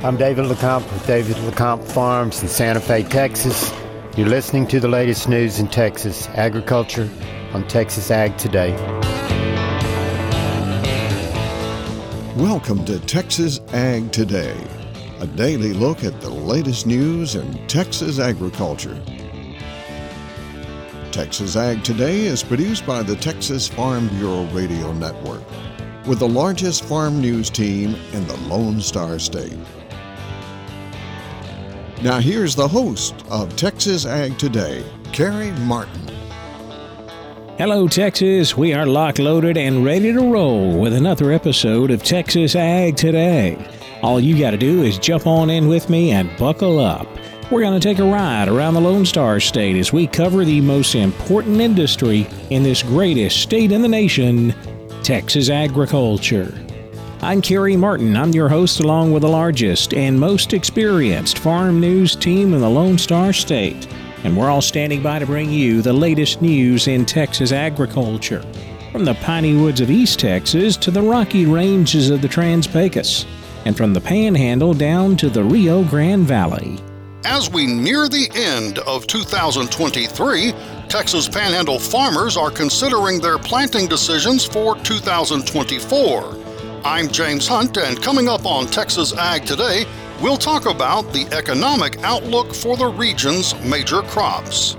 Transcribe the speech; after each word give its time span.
I'm 0.00 0.16
David 0.16 0.46
LeCompte 0.46 0.90
with 0.90 1.06
David 1.06 1.36
LeCompte 1.36 1.84
Farms 1.84 2.40
in 2.40 2.48
Santa 2.48 2.80
Fe, 2.80 3.02
Texas. 3.02 3.70
You're 4.16 4.28
listening 4.28 4.66
to 4.68 4.80
the 4.80 4.88
latest 4.88 5.28
news 5.28 5.58
in 5.58 5.68
Texas 5.68 6.26
agriculture 6.28 7.10
on 7.52 7.68
Texas 7.68 8.10
Ag 8.10 8.38
Today. 8.38 8.72
Welcome 12.36 12.86
to 12.86 12.98
Texas 13.00 13.60
Ag 13.74 14.10
Today, 14.10 14.56
a 15.20 15.26
daily 15.26 15.74
look 15.74 16.02
at 16.02 16.18
the 16.22 16.30
latest 16.30 16.86
news 16.86 17.34
in 17.34 17.66
Texas 17.66 18.18
agriculture. 18.18 18.98
Texas 21.18 21.56
Ag 21.56 21.82
Today 21.82 22.26
is 22.26 22.44
produced 22.44 22.86
by 22.86 23.02
the 23.02 23.16
Texas 23.16 23.66
Farm 23.66 24.06
Bureau 24.06 24.44
Radio 24.52 24.92
Network, 24.92 25.42
with 26.06 26.20
the 26.20 26.28
largest 26.28 26.84
farm 26.84 27.20
news 27.20 27.50
team 27.50 27.96
in 28.12 28.24
the 28.28 28.36
Lone 28.42 28.80
Star 28.80 29.18
State. 29.18 29.58
Now, 32.04 32.20
here's 32.20 32.54
the 32.54 32.68
host 32.68 33.16
of 33.30 33.56
Texas 33.56 34.06
Ag 34.06 34.38
Today, 34.38 34.84
Carey 35.12 35.50
Martin. 35.62 36.06
Hello, 37.58 37.88
Texas. 37.88 38.56
We 38.56 38.72
are 38.72 38.86
lock 38.86 39.18
loaded 39.18 39.56
and 39.56 39.84
ready 39.84 40.12
to 40.12 40.20
roll 40.20 40.78
with 40.78 40.92
another 40.92 41.32
episode 41.32 41.90
of 41.90 42.04
Texas 42.04 42.54
Ag 42.54 42.96
Today. 42.96 43.58
All 44.02 44.20
you 44.20 44.38
got 44.38 44.52
to 44.52 44.56
do 44.56 44.84
is 44.84 45.00
jump 45.00 45.26
on 45.26 45.50
in 45.50 45.66
with 45.66 45.90
me 45.90 46.12
and 46.12 46.30
buckle 46.38 46.78
up. 46.78 47.08
We're 47.50 47.62
going 47.62 47.80
to 47.80 47.88
take 47.88 47.98
a 47.98 48.04
ride 48.04 48.48
around 48.48 48.74
the 48.74 48.82
Lone 48.82 49.06
Star 49.06 49.40
State 49.40 49.76
as 49.76 49.90
we 49.90 50.06
cover 50.06 50.44
the 50.44 50.60
most 50.60 50.94
important 50.94 51.62
industry 51.62 52.26
in 52.50 52.62
this 52.62 52.82
greatest 52.82 53.40
state 53.40 53.72
in 53.72 53.80
the 53.80 53.88
nation 53.88 54.54
Texas 55.02 55.48
agriculture. 55.48 56.52
I'm 57.22 57.40
Carey 57.40 57.74
Martin. 57.74 58.18
I'm 58.18 58.32
your 58.32 58.50
host, 58.50 58.80
along 58.80 59.12
with 59.12 59.22
the 59.22 59.30
largest 59.30 59.94
and 59.94 60.20
most 60.20 60.52
experienced 60.52 61.38
farm 61.38 61.80
news 61.80 62.14
team 62.14 62.52
in 62.52 62.60
the 62.60 62.68
Lone 62.68 62.98
Star 62.98 63.32
State. 63.32 63.88
And 64.24 64.36
we're 64.36 64.50
all 64.50 64.60
standing 64.60 65.02
by 65.02 65.18
to 65.18 65.24
bring 65.24 65.50
you 65.50 65.80
the 65.80 65.94
latest 65.94 66.42
news 66.42 66.86
in 66.86 67.06
Texas 67.06 67.50
agriculture. 67.50 68.44
From 68.92 69.06
the 69.06 69.14
piney 69.14 69.56
woods 69.56 69.80
of 69.80 69.90
East 69.90 70.20
Texas 70.20 70.76
to 70.76 70.90
the 70.90 71.00
rocky 71.00 71.46
ranges 71.46 72.10
of 72.10 72.20
the 72.20 72.28
Trans 72.28 72.66
Pecos, 72.66 73.24
and 73.64 73.74
from 73.74 73.94
the 73.94 74.02
Panhandle 74.02 74.74
down 74.74 75.16
to 75.16 75.30
the 75.30 75.42
Rio 75.42 75.82
Grande 75.82 76.26
Valley. 76.26 76.78
As 77.24 77.50
we 77.50 77.66
near 77.66 78.08
the 78.08 78.30
end 78.32 78.78
of 78.80 79.08
2023, 79.08 80.52
Texas 80.88 81.28
Panhandle 81.28 81.80
farmers 81.80 82.36
are 82.36 82.50
considering 82.50 83.18
their 83.20 83.38
planting 83.38 83.88
decisions 83.88 84.44
for 84.44 84.76
2024. 84.76 86.36
I'm 86.84 87.08
James 87.08 87.48
Hunt, 87.48 87.76
and 87.76 88.00
coming 88.00 88.28
up 88.28 88.46
on 88.46 88.66
Texas 88.66 89.12
Ag 89.14 89.44
Today, 89.44 89.84
we'll 90.22 90.36
talk 90.36 90.66
about 90.66 91.12
the 91.12 91.26
economic 91.32 91.98
outlook 92.04 92.54
for 92.54 92.76
the 92.76 92.86
region's 92.86 93.52
major 93.64 94.02
crops. 94.02 94.76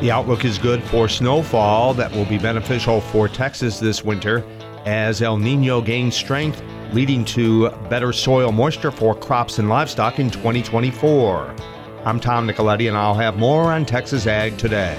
The 0.00 0.10
outlook 0.10 0.46
is 0.46 0.56
good 0.56 0.82
for 0.84 1.10
snowfall 1.10 1.92
that 1.94 2.10
will 2.10 2.24
be 2.24 2.38
beneficial 2.38 3.02
for 3.02 3.28
Texas 3.28 3.78
this 3.78 4.02
winter 4.02 4.42
as 4.86 5.20
El 5.20 5.36
Nino 5.36 5.82
gains 5.82 6.16
strength, 6.16 6.62
leading 6.94 7.22
to 7.26 7.68
better 7.90 8.14
soil 8.14 8.50
moisture 8.50 8.90
for 8.90 9.14
crops 9.14 9.58
and 9.58 9.68
livestock 9.68 10.18
in 10.18 10.30
2024. 10.30 11.54
I'm 12.04 12.18
Tom 12.18 12.48
Nicoletti, 12.48 12.88
and 12.88 12.96
I'll 12.96 13.14
have 13.14 13.36
more 13.36 13.70
on 13.70 13.86
Texas 13.86 14.26
Ag 14.26 14.58
today. 14.58 14.98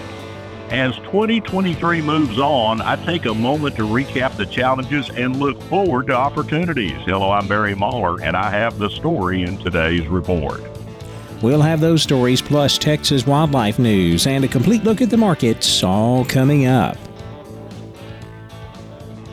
As 0.70 0.96
2023 1.00 2.02
moves 2.02 2.40
on, 2.40 2.82
I 2.82 2.96
take 2.96 3.26
a 3.26 3.34
moment 3.34 3.76
to 3.76 3.82
recap 3.82 4.38
the 4.38 4.46
challenges 4.46 5.09
and 5.09 5.36
look 5.36 5.62
forward 5.64 6.08
to 6.08 6.16
opportunities. 6.16 6.96
Hello, 7.04 7.30
I'm 7.30 7.46
Barry 7.46 7.76
Mahler, 7.76 8.22
and 8.22 8.38
I 8.38 8.50
have 8.50 8.80
the 8.80 8.90
story 8.90 9.44
in 9.44 9.58
today's 9.58 10.08
report. 10.08 10.64
We'll 11.42 11.62
have 11.62 11.81
those 11.81 12.02
stories 12.02 12.42
plus 12.42 12.78
Texas 12.78 13.28
wildlife 13.28 13.80
news 13.80 14.25
and 14.25 14.46
a 14.46 14.47
complete 14.47 14.85
look 14.85 15.02
at 15.02 15.09
the 15.09 15.18
markets 15.18 15.84
all 15.84 16.24
coming 16.24 16.68
up. 16.68 16.97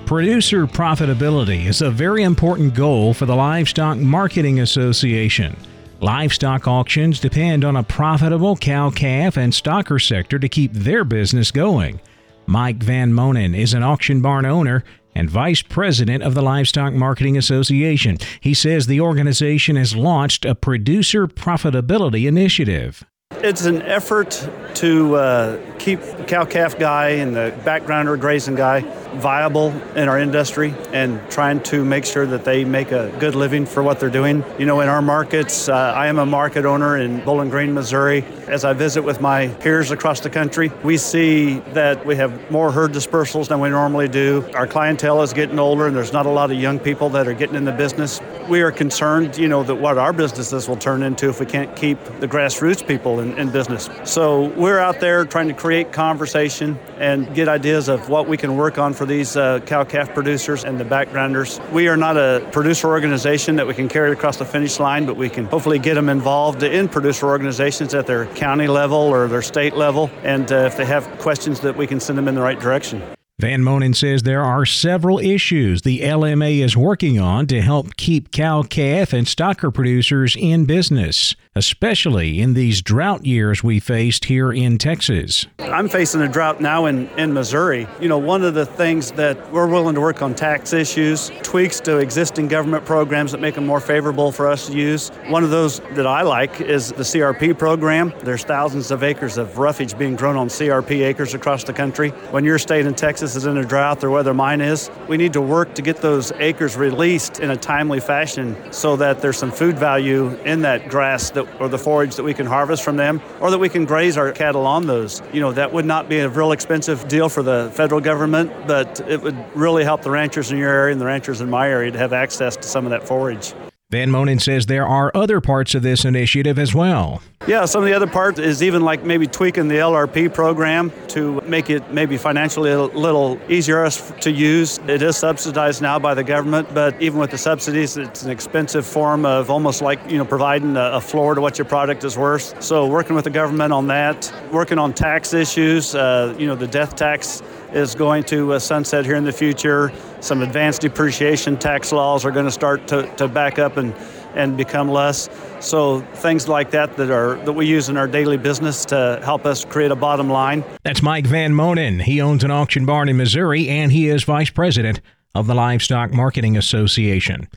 Producer 0.06 0.66
profitability 0.66 1.66
is 1.66 1.82
a 1.82 1.90
very 1.92 2.24
important 2.24 2.74
goal 2.74 3.14
for 3.14 3.26
the 3.26 3.36
Livestock 3.36 3.96
Marketing 3.96 4.58
Association. 4.58 5.56
Livestock 6.02 6.66
auctions 6.66 7.20
depend 7.20 7.62
on 7.62 7.76
a 7.76 7.82
profitable 7.82 8.56
cow 8.56 8.88
calf 8.88 9.36
and 9.36 9.52
stocker 9.52 10.00
sector 10.00 10.38
to 10.38 10.48
keep 10.48 10.72
their 10.72 11.04
business 11.04 11.50
going. 11.50 12.00
Mike 12.46 12.82
Van 12.82 13.12
Monen 13.12 13.54
is 13.54 13.74
an 13.74 13.82
auction 13.82 14.22
barn 14.22 14.46
owner 14.46 14.82
and 15.14 15.28
vice 15.28 15.60
president 15.60 16.22
of 16.22 16.32
the 16.32 16.40
Livestock 16.40 16.94
Marketing 16.94 17.36
Association. 17.36 18.16
He 18.40 18.54
says 18.54 18.86
the 18.86 19.02
organization 19.02 19.76
has 19.76 19.94
launched 19.94 20.46
a 20.46 20.54
producer 20.54 21.26
profitability 21.26 22.26
initiative. 22.26 23.04
It's 23.32 23.66
an 23.66 23.82
effort 23.82 24.48
to 24.76 25.16
uh, 25.16 25.60
keep 25.78 26.00
the 26.00 26.24
cow 26.24 26.46
calf 26.46 26.78
guy 26.78 27.10
and 27.10 27.36
the 27.36 27.54
backgrounder 27.62 28.18
grazing 28.18 28.54
guy 28.54 28.80
viable 29.14 29.68
in 29.96 30.08
our 30.08 30.18
industry 30.18 30.74
and 30.92 31.20
trying 31.30 31.62
to 31.64 31.84
make 31.84 32.04
sure 32.04 32.26
that 32.26 32.44
they 32.44 32.64
make 32.64 32.92
a 32.92 33.14
good 33.18 33.34
living 33.34 33.66
for 33.66 33.82
what 33.82 34.00
they're 34.00 34.10
doing. 34.10 34.44
You 34.58 34.66
know, 34.66 34.80
in 34.80 34.88
our 34.88 35.02
markets, 35.02 35.68
uh, 35.68 35.74
I 35.74 36.06
am 36.06 36.18
a 36.18 36.26
market 36.26 36.64
owner 36.64 36.96
in 36.96 37.24
Bowling 37.24 37.50
Green, 37.50 37.74
Missouri. 37.74 38.24
As 38.48 38.64
I 38.64 38.72
visit 38.72 39.02
with 39.02 39.20
my 39.20 39.48
peers 39.48 39.90
across 39.90 40.20
the 40.20 40.30
country, 40.30 40.70
we 40.82 40.96
see 40.96 41.58
that 41.72 42.04
we 42.04 42.16
have 42.16 42.50
more 42.50 42.72
herd 42.72 42.92
dispersals 42.92 43.48
than 43.48 43.60
we 43.60 43.68
normally 43.68 44.08
do. 44.08 44.48
Our 44.54 44.66
clientele 44.66 45.22
is 45.22 45.32
getting 45.32 45.58
older 45.58 45.86
and 45.86 45.96
there's 45.96 46.12
not 46.12 46.26
a 46.26 46.30
lot 46.30 46.50
of 46.50 46.58
young 46.58 46.78
people 46.78 47.08
that 47.10 47.26
are 47.26 47.34
getting 47.34 47.56
in 47.56 47.64
the 47.64 47.72
business. 47.72 48.20
We 48.48 48.62
are 48.62 48.72
concerned, 48.72 49.38
you 49.38 49.48
know, 49.48 49.62
that 49.62 49.76
what 49.76 49.98
our 49.98 50.12
businesses 50.12 50.68
will 50.68 50.76
turn 50.76 51.02
into 51.02 51.28
if 51.28 51.40
we 51.40 51.46
can't 51.46 51.74
keep 51.76 52.02
the 52.20 52.28
grassroots 52.28 52.86
people 52.86 53.20
in, 53.20 53.36
in 53.38 53.50
business. 53.50 53.88
So 54.04 54.48
we're 54.56 54.78
out 54.78 55.00
there 55.00 55.24
trying 55.24 55.48
to 55.48 55.54
create 55.54 55.92
conversation 55.92 56.78
and 56.98 57.32
get 57.34 57.48
ideas 57.48 57.88
of 57.88 58.08
what 58.08 58.28
we 58.28 58.36
can 58.36 58.56
work 58.56 58.78
on 58.78 58.92
for 59.00 59.06
these 59.06 59.34
uh, 59.34 59.60
cow 59.60 59.82
calf 59.82 60.12
producers 60.12 60.62
and 60.62 60.78
the 60.78 60.84
backgrounders. 60.84 61.58
We 61.72 61.88
are 61.88 61.96
not 61.96 62.18
a 62.18 62.46
producer 62.52 62.88
organization 62.88 63.56
that 63.56 63.66
we 63.66 63.72
can 63.72 63.88
carry 63.88 64.12
across 64.12 64.36
the 64.36 64.44
finish 64.44 64.78
line, 64.78 65.06
but 65.06 65.16
we 65.16 65.30
can 65.30 65.46
hopefully 65.46 65.78
get 65.78 65.94
them 65.94 66.10
involved 66.10 66.62
in 66.62 66.86
producer 66.86 67.26
organizations 67.26 67.94
at 67.94 68.06
their 68.06 68.26
county 68.26 68.66
level 68.66 68.98
or 68.98 69.26
their 69.26 69.40
state 69.40 69.74
level. 69.74 70.10
And 70.22 70.52
uh, 70.52 70.66
if 70.66 70.76
they 70.76 70.84
have 70.84 71.08
questions, 71.18 71.60
that 71.60 71.78
we 71.78 71.86
can 71.86 71.98
send 71.98 72.18
them 72.18 72.28
in 72.28 72.34
the 72.34 72.42
right 72.42 72.60
direction. 72.60 73.02
Van 73.40 73.62
Monen 73.62 73.96
says 73.96 74.22
there 74.22 74.44
are 74.44 74.66
several 74.66 75.18
issues 75.18 75.80
the 75.80 76.00
LMA 76.00 76.58
is 76.58 76.76
working 76.76 77.18
on 77.18 77.46
to 77.46 77.62
help 77.62 77.96
keep 77.96 78.30
cow 78.30 78.62
calf 78.62 79.14
and 79.14 79.26
stocker 79.26 79.72
producers 79.72 80.36
in 80.38 80.66
business, 80.66 81.34
especially 81.56 82.42
in 82.42 82.52
these 82.52 82.82
drought 82.82 83.24
years 83.24 83.64
we 83.64 83.80
faced 83.80 84.26
here 84.26 84.52
in 84.52 84.76
Texas. 84.76 85.46
I'm 85.58 85.88
facing 85.88 86.20
a 86.20 86.28
drought 86.28 86.60
now 86.60 86.84
in, 86.84 87.08
in 87.16 87.32
Missouri. 87.32 87.88
You 87.98 88.10
know, 88.10 88.18
one 88.18 88.44
of 88.44 88.52
the 88.52 88.66
things 88.66 89.12
that 89.12 89.50
we're 89.50 89.68
willing 89.68 89.94
to 89.94 90.02
work 90.02 90.20
on 90.20 90.34
tax 90.34 90.74
issues, 90.74 91.30
tweaks 91.42 91.80
to 91.80 91.96
existing 91.96 92.48
government 92.48 92.84
programs 92.84 93.32
that 93.32 93.40
make 93.40 93.54
them 93.54 93.64
more 93.64 93.80
favorable 93.80 94.32
for 94.32 94.48
us 94.48 94.66
to 94.66 94.76
use. 94.76 95.08
One 95.28 95.44
of 95.44 95.50
those 95.50 95.80
that 95.94 96.06
I 96.06 96.20
like 96.20 96.60
is 96.60 96.90
the 96.90 97.04
CRP 97.04 97.58
program. 97.58 98.12
There's 98.22 98.44
thousands 98.44 98.90
of 98.90 99.02
acres 99.02 99.38
of 99.38 99.56
roughage 99.56 99.96
being 99.96 100.14
grown 100.14 100.36
on 100.36 100.48
CRP 100.48 101.06
acres 101.06 101.32
across 101.32 101.64
the 101.64 101.72
country. 101.72 102.10
When 102.32 102.44
your 102.44 102.58
state 102.58 102.84
in 102.84 102.94
Texas 102.94 103.29
is 103.36 103.46
in 103.46 103.56
a 103.56 103.64
drought 103.64 104.02
or 104.04 104.10
whether 104.10 104.34
mine 104.34 104.60
is, 104.60 104.90
we 105.08 105.16
need 105.16 105.32
to 105.32 105.40
work 105.40 105.74
to 105.74 105.82
get 105.82 105.98
those 105.98 106.32
acres 106.32 106.76
released 106.76 107.40
in 107.40 107.50
a 107.50 107.56
timely 107.56 108.00
fashion 108.00 108.56
so 108.72 108.96
that 108.96 109.20
there's 109.20 109.38
some 109.38 109.50
food 109.50 109.78
value 109.78 110.28
in 110.44 110.62
that 110.62 110.88
grass 110.88 111.30
that, 111.30 111.60
or 111.60 111.68
the 111.68 111.78
forage 111.78 112.16
that 112.16 112.22
we 112.22 112.34
can 112.34 112.46
harvest 112.46 112.82
from 112.82 112.96
them 112.96 113.20
or 113.40 113.50
that 113.50 113.58
we 113.58 113.68
can 113.68 113.84
graze 113.84 114.16
our 114.16 114.32
cattle 114.32 114.66
on 114.66 114.86
those. 114.86 115.22
You 115.32 115.40
know, 115.40 115.52
that 115.52 115.72
would 115.72 115.84
not 115.84 116.08
be 116.08 116.18
a 116.18 116.28
real 116.28 116.52
expensive 116.52 117.08
deal 117.08 117.28
for 117.28 117.42
the 117.42 117.70
federal 117.74 118.00
government, 118.00 118.52
but 118.66 119.00
it 119.08 119.22
would 119.22 119.36
really 119.54 119.84
help 119.84 120.02
the 120.02 120.10
ranchers 120.10 120.50
in 120.50 120.58
your 120.58 120.70
area 120.70 120.92
and 120.92 121.00
the 121.00 121.06
ranchers 121.06 121.40
in 121.40 121.50
my 121.50 121.68
area 121.68 121.90
to 121.90 121.98
have 121.98 122.12
access 122.12 122.56
to 122.56 122.62
some 122.62 122.84
of 122.84 122.90
that 122.90 123.06
forage. 123.06 123.54
Van 123.90 124.08
Monen 124.08 124.40
says 124.40 124.66
there 124.66 124.86
are 124.86 125.10
other 125.16 125.40
parts 125.40 125.74
of 125.74 125.82
this 125.82 126.04
initiative 126.04 126.60
as 126.60 126.72
well. 126.72 127.20
Yeah, 127.48 127.64
some 127.64 127.82
of 127.82 127.88
the 127.88 127.94
other 127.94 128.06
parts 128.06 128.38
is 128.38 128.62
even 128.62 128.82
like 128.82 129.02
maybe 129.02 129.26
tweaking 129.26 129.66
the 129.66 129.76
LRP 129.76 130.32
program 130.32 130.92
to 131.08 131.40
make 131.40 131.70
it 131.70 131.92
maybe 131.92 132.16
financially 132.16 132.70
a 132.70 132.82
little 132.82 133.40
easier 133.48 133.90
to 133.90 134.30
use. 134.30 134.78
It 134.86 135.02
is 135.02 135.16
subsidized 135.16 135.82
now 135.82 135.98
by 135.98 136.14
the 136.14 136.22
government, 136.22 136.72
but 136.72 137.00
even 137.02 137.18
with 137.18 137.32
the 137.32 137.38
subsidies, 137.38 137.96
it's 137.96 138.22
an 138.22 138.30
expensive 138.30 138.86
form 138.86 139.26
of 139.26 139.50
almost 139.50 139.82
like 139.82 139.98
you 140.08 140.18
know 140.18 140.24
providing 140.24 140.76
a, 140.76 141.00
floor 141.00 141.34
to 141.34 141.40
what 141.40 141.58
your 141.58 141.64
product 141.64 142.04
is 142.04 142.16
worth. 142.16 142.62
So 142.62 142.86
working 142.86 143.16
with 143.16 143.24
the 143.24 143.30
government 143.30 143.72
on 143.72 143.88
that, 143.88 144.32
working 144.52 144.78
on 144.78 144.92
tax 144.92 145.34
issues, 145.34 145.96
uh, 145.96 146.36
you 146.38 146.46
know 146.46 146.54
the 146.54 146.68
death 146.68 146.94
tax 146.94 147.42
is 147.72 147.94
going 147.94 148.24
to 148.24 148.54
uh, 148.54 148.58
sunset 148.58 149.04
here 149.04 149.16
in 149.16 149.24
the 149.24 149.32
future. 149.32 149.92
Some 150.20 150.42
advanced 150.42 150.82
depreciation 150.82 151.56
tax 151.56 151.92
laws 151.92 152.24
are 152.24 152.30
going 152.30 152.46
to 152.46 152.50
start 152.50 152.86
to, 152.88 153.02
to 153.16 153.28
back 153.28 153.58
up 153.58 153.76
and, 153.76 153.94
and 154.34 154.56
become 154.56 154.88
less. 154.88 155.28
So 155.60 156.00
things 156.14 156.48
like 156.48 156.70
that 156.72 156.96
that 156.96 157.10
are 157.10 157.36
that 157.44 157.52
we 157.52 157.66
use 157.66 157.88
in 157.88 157.96
our 157.96 158.08
daily 158.08 158.36
business 158.36 158.84
to 158.86 159.20
help 159.22 159.46
us 159.46 159.64
create 159.64 159.90
a 159.90 159.96
bottom 159.96 160.28
line. 160.28 160.64
That's 160.84 161.02
Mike 161.02 161.26
Van 161.26 161.52
Monen. 161.52 162.02
He 162.02 162.20
owns 162.20 162.44
an 162.44 162.50
auction 162.50 162.86
barn 162.86 163.08
in 163.08 163.16
Missouri 163.16 163.68
and 163.68 163.92
he 163.92 164.08
is 164.08 164.24
vice 164.24 164.50
president 164.50 165.00
of 165.34 165.46
the 165.46 165.54
Livestock 165.54 166.12
Marketing 166.12 166.56
Association. 166.56 167.48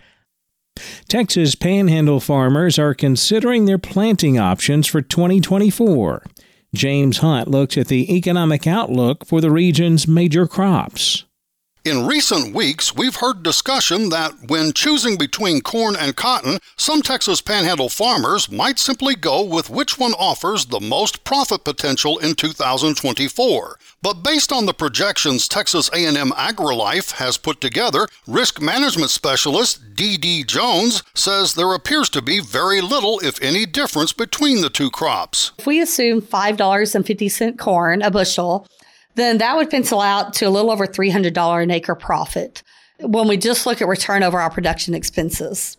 Texas 1.07 1.55
panhandle 1.55 2.19
farmers 2.19 2.79
are 2.79 2.93
considering 2.93 3.65
their 3.65 3.77
planting 3.77 4.39
options 4.39 4.87
for 4.87 5.01
2024. 5.01 6.23
James 6.73 7.19
Hunt 7.19 7.47
looks 7.47 7.77
at 7.77 7.87
the 7.87 8.15
economic 8.15 8.65
outlook 8.65 9.25
for 9.25 9.41
the 9.41 9.51
region's 9.51 10.07
major 10.07 10.47
crops. 10.47 11.25
In 11.85 12.07
recent 12.07 12.55
weeks, 12.55 12.95
we've 12.95 13.17
heard 13.17 13.43
discussion 13.43 14.07
that 14.07 14.31
when 14.47 14.71
choosing 14.71 15.17
between 15.17 15.59
corn 15.59 15.97
and 15.97 16.15
cotton, 16.15 16.59
some 16.77 17.01
Texas 17.01 17.41
panhandle 17.41 17.89
farmers 17.89 18.49
might 18.49 18.79
simply 18.79 19.15
go 19.15 19.43
with 19.43 19.69
which 19.69 19.99
one 19.99 20.13
offers 20.13 20.67
the 20.67 20.79
most 20.79 21.25
profit 21.25 21.65
potential 21.65 22.17
in 22.19 22.35
2024. 22.35 23.77
But 24.03 24.21
based 24.21 24.51
on 24.51 24.65
the 24.65 24.73
projections 24.73 25.47
Texas 25.47 25.89
A&M 25.93 26.31
AgriLife 26.31 27.13
has 27.13 27.37
put 27.37 27.61
together, 27.61 28.05
risk 28.27 28.61
management 28.61 29.11
specialist 29.11 29.95
DeDe 29.95 30.45
Jones 30.45 31.03
says 31.15 31.53
there 31.53 31.73
appears 31.73 32.09
to 32.09 32.21
be 32.21 32.41
very 32.41 32.81
little 32.81 33.19
if 33.19 33.41
any 33.41 33.65
difference 33.65 34.11
between 34.11 34.59
the 34.59 34.69
two 34.69 34.91
crops. 34.91 35.53
If 35.57 35.65
we 35.65 35.79
assume 35.79 36.21
$5.50 36.21 37.57
corn 37.57 38.01
a 38.01 38.11
bushel 38.11 38.67
then 39.15 39.37
that 39.37 39.55
would 39.55 39.69
pencil 39.69 40.01
out 40.01 40.33
to 40.33 40.45
a 40.45 40.49
little 40.49 40.71
over 40.71 40.85
$300 40.85 41.63
an 41.63 41.71
acre 41.71 41.95
profit 41.95 42.61
when 42.99 43.29
we 43.29 43.37
just 43.37 43.65
look 43.65 43.81
at 43.81 43.87
return 43.87 44.21
over 44.21 44.41
our 44.41 44.49
production 44.49 44.93
expenses. 44.93 45.77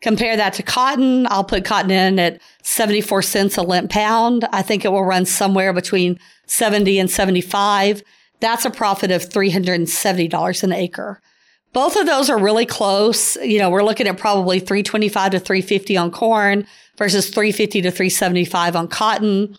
Compare 0.00 0.36
that 0.36 0.54
to 0.54 0.62
cotton. 0.62 1.26
I'll 1.28 1.44
put 1.44 1.64
cotton 1.64 1.90
in 1.90 2.18
at 2.18 2.40
74 2.62 3.22
cents 3.22 3.56
a 3.56 3.62
lint 3.62 3.90
pound. 3.90 4.46
I 4.52 4.62
think 4.62 4.84
it 4.84 4.92
will 4.92 5.04
run 5.04 5.26
somewhere 5.26 5.72
between 5.72 6.18
70 6.46 6.98
and 6.98 7.10
75. 7.10 8.02
That's 8.40 8.64
a 8.64 8.70
profit 8.70 9.10
of 9.10 9.28
$370 9.28 10.62
an 10.62 10.72
acre. 10.72 11.20
Both 11.72 11.96
of 11.96 12.06
those 12.06 12.30
are 12.30 12.38
really 12.38 12.66
close. 12.66 13.36
You 13.36 13.58
know, 13.58 13.70
we're 13.70 13.82
looking 13.82 14.06
at 14.06 14.18
probably 14.18 14.60
325 14.60 15.32
to 15.32 15.40
350 15.40 15.96
on 15.96 16.10
corn 16.10 16.66
versus 16.96 17.28
350 17.30 17.82
to 17.82 17.90
375 17.90 18.76
on 18.76 18.88
cotton 18.88 19.56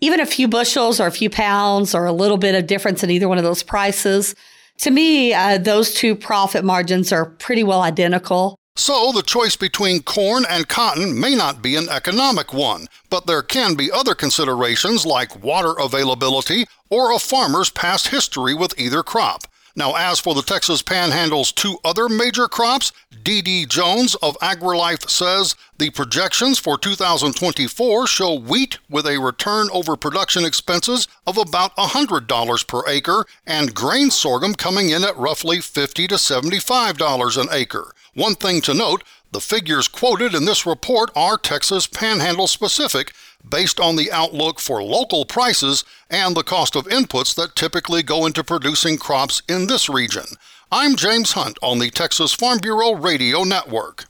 even 0.00 0.20
a 0.20 0.26
few 0.26 0.48
bushels 0.48 1.00
or 1.00 1.06
a 1.06 1.12
few 1.12 1.30
pounds 1.30 1.94
or 1.94 2.06
a 2.06 2.12
little 2.12 2.36
bit 2.36 2.54
of 2.54 2.66
difference 2.66 3.02
in 3.02 3.10
either 3.10 3.28
one 3.28 3.38
of 3.38 3.44
those 3.44 3.62
prices. 3.62 4.34
To 4.78 4.90
me, 4.90 5.34
uh, 5.34 5.58
those 5.58 5.92
two 5.94 6.14
profit 6.14 6.64
margins 6.64 7.12
are 7.12 7.26
pretty 7.26 7.64
well 7.64 7.82
identical. 7.82 8.58
So, 8.78 9.10
the 9.10 9.24
choice 9.24 9.56
between 9.56 10.04
corn 10.04 10.46
and 10.48 10.68
cotton 10.68 11.18
may 11.18 11.34
not 11.34 11.60
be 11.60 11.74
an 11.74 11.88
economic 11.88 12.54
one, 12.54 12.86
but 13.10 13.26
there 13.26 13.42
can 13.42 13.74
be 13.74 13.90
other 13.90 14.14
considerations 14.14 15.04
like 15.04 15.42
water 15.42 15.74
availability 15.80 16.64
or 16.88 17.12
a 17.12 17.18
farmer's 17.18 17.70
past 17.70 18.06
history 18.06 18.54
with 18.54 18.78
either 18.78 19.02
crop. 19.02 19.47
Now, 19.78 19.94
as 19.94 20.18
for 20.18 20.34
the 20.34 20.42
Texas 20.42 20.82
Panhandle's 20.82 21.52
two 21.52 21.78
other 21.84 22.08
major 22.08 22.48
crops, 22.48 22.90
DeDe 23.22 23.68
Jones 23.68 24.16
of 24.16 24.36
AgriLife 24.38 25.08
says 25.08 25.54
the 25.78 25.90
projections 25.90 26.58
for 26.58 26.76
2024 26.76 28.08
show 28.08 28.34
wheat 28.34 28.80
with 28.90 29.06
a 29.06 29.20
return 29.20 29.68
over 29.72 29.94
production 29.94 30.44
expenses 30.44 31.06
of 31.28 31.38
about 31.38 31.76
$100 31.76 32.66
per 32.66 32.88
acre 32.88 33.24
and 33.46 33.72
grain 33.72 34.10
sorghum 34.10 34.56
coming 34.56 34.90
in 34.90 35.04
at 35.04 35.16
roughly 35.16 35.60
50 35.60 36.08
to 36.08 36.16
$75 36.16 37.40
an 37.40 37.46
acre. 37.52 37.92
One 38.14 38.34
thing 38.34 38.60
to 38.62 38.74
note 38.74 39.04
the 39.30 39.40
figures 39.40 39.86
quoted 39.86 40.34
in 40.34 40.44
this 40.44 40.66
report 40.66 41.12
are 41.14 41.38
Texas 41.38 41.86
Panhandle 41.86 42.48
specific 42.48 43.14
based 43.48 43.80
on 43.80 43.96
the 43.96 44.10
outlook 44.12 44.60
for 44.60 44.82
local 44.82 45.24
prices 45.24 45.84
and 46.10 46.36
the 46.36 46.42
cost 46.42 46.76
of 46.76 46.86
inputs 46.86 47.34
that 47.34 47.54
typically 47.54 48.02
go 48.02 48.26
into 48.26 48.44
producing 48.44 48.98
crops 48.98 49.42
in 49.48 49.66
this 49.66 49.88
region. 49.88 50.24
I'm 50.70 50.96
James 50.96 51.32
Hunt 51.32 51.58
on 51.62 51.78
the 51.78 51.90
Texas 51.90 52.32
Farm 52.32 52.58
Bureau 52.58 52.94
Radio 52.94 53.42
Network. 53.42 54.06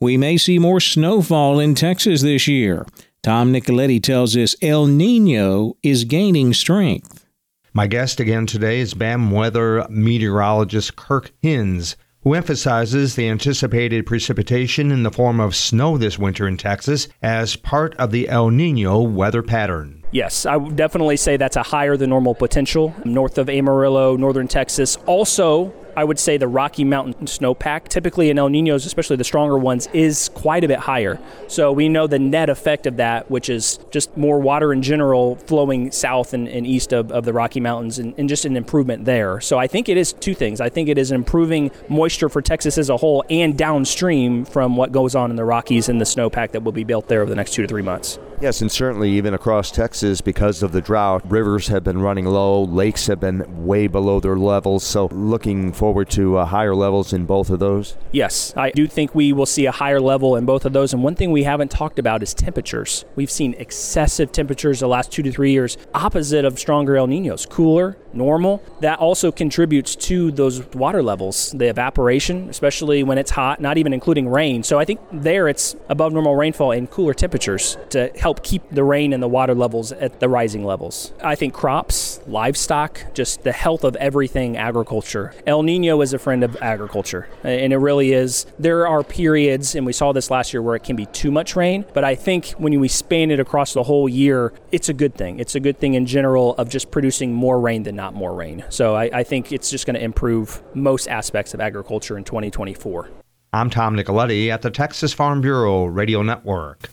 We 0.00 0.16
may 0.16 0.36
see 0.36 0.58
more 0.58 0.80
snowfall 0.80 1.58
in 1.58 1.74
Texas 1.74 2.22
this 2.22 2.46
year. 2.48 2.86
Tom 3.22 3.52
Nicoletti 3.52 4.02
tells 4.02 4.36
us 4.36 4.54
El 4.62 4.86
Nino 4.86 5.76
is 5.82 6.04
gaining 6.04 6.54
strength. 6.54 7.26
My 7.74 7.86
guest 7.86 8.18
again 8.20 8.46
today 8.46 8.80
is 8.80 8.94
BAM 8.94 9.30
weather 9.30 9.86
meteorologist 9.90 10.96
Kirk 10.96 11.32
Hinz 11.42 11.96
who 12.28 12.34
emphasizes 12.34 13.14
the 13.14 13.26
anticipated 13.26 14.04
precipitation 14.04 14.92
in 14.92 15.02
the 15.02 15.10
form 15.10 15.40
of 15.40 15.56
snow 15.56 15.96
this 15.96 16.18
winter 16.18 16.46
in 16.46 16.58
Texas 16.58 17.08
as 17.22 17.56
part 17.56 17.94
of 17.94 18.10
the 18.10 18.28
El 18.28 18.50
Nino 18.50 19.00
weather 19.00 19.42
pattern. 19.42 20.04
Yes, 20.12 20.44
I 20.44 20.58
would 20.58 20.76
definitely 20.76 21.16
say 21.16 21.38
that's 21.38 21.56
a 21.56 21.62
higher 21.62 21.96
than 21.96 22.10
normal 22.10 22.34
potential 22.34 22.94
north 23.06 23.38
of 23.38 23.48
Amarillo, 23.48 24.18
northern 24.18 24.46
Texas. 24.46 24.98
Also, 25.06 25.72
I 25.98 26.04
would 26.04 26.20
say 26.20 26.36
the 26.36 26.46
Rocky 26.46 26.84
Mountain 26.84 27.26
snowpack, 27.26 27.88
typically 27.88 28.30
in 28.30 28.38
El 28.38 28.50
Ninos, 28.50 28.86
especially 28.86 29.16
the 29.16 29.24
stronger 29.24 29.58
ones, 29.58 29.88
is 29.92 30.28
quite 30.28 30.62
a 30.62 30.68
bit 30.68 30.78
higher. 30.78 31.18
So 31.48 31.72
we 31.72 31.88
know 31.88 32.06
the 32.06 32.20
net 32.20 32.48
effect 32.48 32.86
of 32.86 32.98
that, 32.98 33.28
which 33.28 33.48
is 33.48 33.80
just 33.90 34.16
more 34.16 34.38
water 34.38 34.72
in 34.72 34.80
general 34.80 35.34
flowing 35.34 35.90
south 35.90 36.34
and, 36.34 36.46
and 36.46 36.68
east 36.68 36.92
of, 36.92 37.10
of 37.10 37.24
the 37.24 37.32
Rocky 37.32 37.58
Mountains 37.58 37.98
and, 37.98 38.14
and 38.16 38.28
just 38.28 38.44
an 38.44 38.56
improvement 38.56 39.06
there. 39.06 39.40
So 39.40 39.58
I 39.58 39.66
think 39.66 39.88
it 39.88 39.96
is 39.96 40.12
two 40.12 40.36
things. 40.36 40.60
I 40.60 40.68
think 40.68 40.88
it 40.88 40.98
is 40.98 41.10
improving 41.10 41.72
moisture 41.88 42.28
for 42.28 42.42
Texas 42.42 42.78
as 42.78 42.90
a 42.90 42.96
whole 42.96 43.24
and 43.28 43.58
downstream 43.58 44.44
from 44.44 44.76
what 44.76 44.92
goes 44.92 45.16
on 45.16 45.30
in 45.30 45.36
the 45.36 45.44
Rockies 45.44 45.88
and 45.88 46.00
the 46.00 46.04
snowpack 46.04 46.52
that 46.52 46.62
will 46.62 46.70
be 46.70 46.84
built 46.84 47.08
there 47.08 47.22
over 47.22 47.28
the 47.30 47.34
next 47.34 47.54
two 47.54 47.62
to 47.62 47.66
three 47.66 47.82
months. 47.82 48.20
Yes, 48.40 48.60
and 48.60 48.70
certainly 48.70 49.10
even 49.10 49.34
across 49.34 49.72
Texas 49.72 50.20
because 50.20 50.62
of 50.62 50.70
the 50.70 50.80
drought, 50.80 51.28
rivers 51.28 51.66
have 51.66 51.82
been 51.82 52.00
running 52.00 52.24
low, 52.24 52.62
lakes 52.62 53.08
have 53.08 53.18
been 53.18 53.66
way 53.66 53.88
below 53.88 54.20
their 54.20 54.36
levels. 54.36 54.84
So 54.84 55.06
looking 55.06 55.72
forward 55.72 55.87
to 56.04 56.38
uh, 56.38 56.44
higher 56.46 56.74
levels 56.74 57.12
in 57.12 57.26
both 57.26 57.50
of 57.50 57.58
those. 57.58 57.96
Yes, 58.12 58.54
I 58.56 58.70
do 58.70 58.86
think 58.86 59.14
we 59.14 59.32
will 59.32 59.46
see 59.46 59.66
a 59.66 59.72
higher 59.72 60.00
level 60.00 60.36
in 60.36 60.46
both 60.46 60.64
of 60.64 60.72
those. 60.72 60.92
And 60.92 61.02
one 61.02 61.14
thing 61.14 61.30
we 61.32 61.44
haven't 61.44 61.70
talked 61.70 61.98
about 61.98 62.22
is 62.22 62.32
temperatures. 62.32 63.04
We've 63.16 63.30
seen 63.30 63.54
excessive 63.58 64.32
temperatures 64.32 64.80
the 64.80 64.88
last 64.88 65.12
two 65.12 65.22
to 65.22 65.32
three 65.32 65.52
years, 65.52 65.76
opposite 65.92 66.44
of 66.44 66.58
stronger 66.58 66.96
El 66.96 67.06
Ninos, 67.08 67.44
cooler, 67.44 67.96
normal. 68.12 68.62
That 68.80 68.98
also 68.98 69.30
contributes 69.30 69.94
to 69.96 70.30
those 70.30 70.64
water 70.74 71.02
levels, 71.02 71.52
the 71.52 71.68
evaporation, 71.68 72.48
especially 72.48 73.02
when 73.02 73.18
it's 73.18 73.32
hot, 73.32 73.60
not 73.60 73.78
even 73.78 73.92
including 73.92 74.28
rain. 74.28 74.62
So 74.62 74.78
I 74.78 74.84
think 74.84 75.00
there 75.12 75.48
it's 75.48 75.76
above 75.88 76.12
normal 76.12 76.36
rainfall 76.36 76.72
and 76.72 76.90
cooler 76.90 77.14
temperatures 77.14 77.76
to 77.90 78.10
help 78.16 78.28
help 78.38 78.42
keep 78.42 78.62
the 78.70 78.84
rain 78.84 79.12
and 79.12 79.22
the 79.22 79.28
water 79.28 79.54
levels 79.54 79.90
at 79.92 80.20
the 80.20 80.28
rising 80.28 80.64
levels. 80.64 81.12
I 81.22 81.34
think 81.34 81.54
crops, 81.54 82.20
livestock, 82.26 83.14
just 83.14 83.42
the 83.42 83.52
health 83.52 83.84
of 83.84 83.96
everything 83.96 84.56
agriculture. 84.56 85.32
El 85.46 85.62
Nino 85.68 86.00
is 86.00 86.14
a 86.14 86.18
friend 86.18 86.42
of 86.42 86.56
agriculture, 86.62 87.28
and 87.42 87.74
it 87.74 87.76
really 87.76 88.14
is. 88.14 88.46
There 88.58 88.88
are 88.88 89.04
periods, 89.04 89.74
and 89.74 89.84
we 89.84 89.92
saw 89.92 90.12
this 90.12 90.30
last 90.30 90.54
year, 90.54 90.62
where 90.62 90.74
it 90.74 90.82
can 90.82 90.96
be 90.96 91.04
too 91.04 91.30
much 91.30 91.56
rain, 91.56 91.84
but 91.92 92.04
I 92.04 92.14
think 92.14 92.52
when 92.52 92.80
we 92.80 92.88
span 92.88 93.30
it 93.30 93.38
across 93.38 93.74
the 93.74 93.82
whole 93.82 94.08
year, 94.08 94.54
it's 94.72 94.88
a 94.88 94.94
good 94.94 95.14
thing. 95.14 95.38
It's 95.38 95.54
a 95.54 95.60
good 95.60 95.78
thing 95.78 95.92
in 95.92 96.06
general 96.06 96.54
of 96.56 96.70
just 96.70 96.90
producing 96.90 97.34
more 97.34 97.60
rain 97.60 97.82
than 97.82 97.94
not 97.94 98.14
more 98.14 98.32
rain. 98.32 98.64
So 98.70 98.94
I, 98.94 99.10
I 99.12 99.22
think 99.24 99.52
it's 99.52 99.70
just 99.70 99.84
going 99.84 99.94
to 99.94 100.02
improve 100.02 100.62
most 100.74 101.06
aspects 101.06 101.52
of 101.52 101.60
agriculture 101.60 102.16
in 102.16 102.24
2024. 102.24 103.10
I'm 103.52 103.68
Tom 103.68 103.94
Nicoletti 103.94 104.48
at 104.48 104.62
the 104.62 104.70
Texas 104.70 105.12
Farm 105.12 105.42
Bureau 105.42 105.84
Radio 105.84 106.22
Network. 106.22 106.88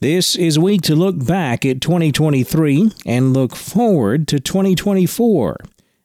This 0.00 0.36
is 0.36 0.58
a 0.58 0.60
week 0.60 0.82
to 0.82 0.94
look 0.94 1.24
back 1.26 1.64
at 1.64 1.80
2023 1.80 2.92
and 3.06 3.32
look 3.32 3.56
forward 3.56 4.28
to 4.28 4.38
2024. 4.38 5.56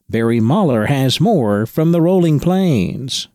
Barry 0.08 0.40
Mahler 0.40 0.86
has 0.86 1.20
more 1.20 1.66
from 1.66 1.92
the 1.92 2.00
Rolling 2.00 2.40
Plains. 2.40 3.28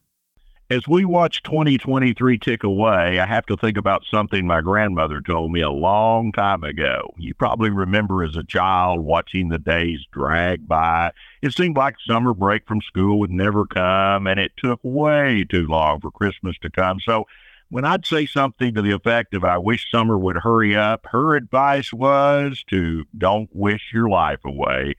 As 0.70 0.86
we 0.86 1.04
watch 1.04 1.42
2023 1.42 2.38
tick 2.38 2.62
away, 2.62 3.18
I 3.18 3.26
have 3.26 3.44
to 3.46 3.56
think 3.56 3.76
about 3.76 4.04
something 4.08 4.46
my 4.46 4.60
grandmother 4.60 5.20
told 5.20 5.50
me 5.50 5.62
a 5.62 5.70
long 5.70 6.30
time 6.30 6.62
ago. 6.62 7.12
You 7.18 7.34
probably 7.34 7.70
remember 7.70 8.22
as 8.22 8.36
a 8.36 8.44
child 8.44 9.00
watching 9.00 9.48
the 9.48 9.58
days 9.58 10.06
drag 10.12 10.68
by. 10.68 11.10
It 11.42 11.54
seemed 11.54 11.76
like 11.76 11.96
summer 12.06 12.34
break 12.34 12.68
from 12.68 12.82
school 12.82 13.18
would 13.18 13.32
never 13.32 13.66
come, 13.66 14.28
and 14.28 14.38
it 14.38 14.52
took 14.56 14.78
way 14.84 15.44
too 15.50 15.66
long 15.66 16.00
for 16.00 16.12
Christmas 16.12 16.56
to 16.62 16.70
come. 16.70 17.00
So 17.00 17.26
when 17.68 17.84
I'd 17.84 18.06
say 18.06 18.26
something 18.26 18.74
to 18.74 18.82
the 18.82 18.92
effect 18.92 19.34
of, 19.34 19.42
I 19.42 19.58
wish 19.58 19.90
summer 19.90 20.16
would 20.16 20.36
hurry 20.36 20.76
up, 20.76 21.04
her 21.10 21.34
advice 21.34 21.92
was 21.92 22.62
to 22.70 23.06
don't 23.18 23.50
wish 23.52 23.90
your 23.92 24.08
life 24.08 24.44
away. 24.44 24.94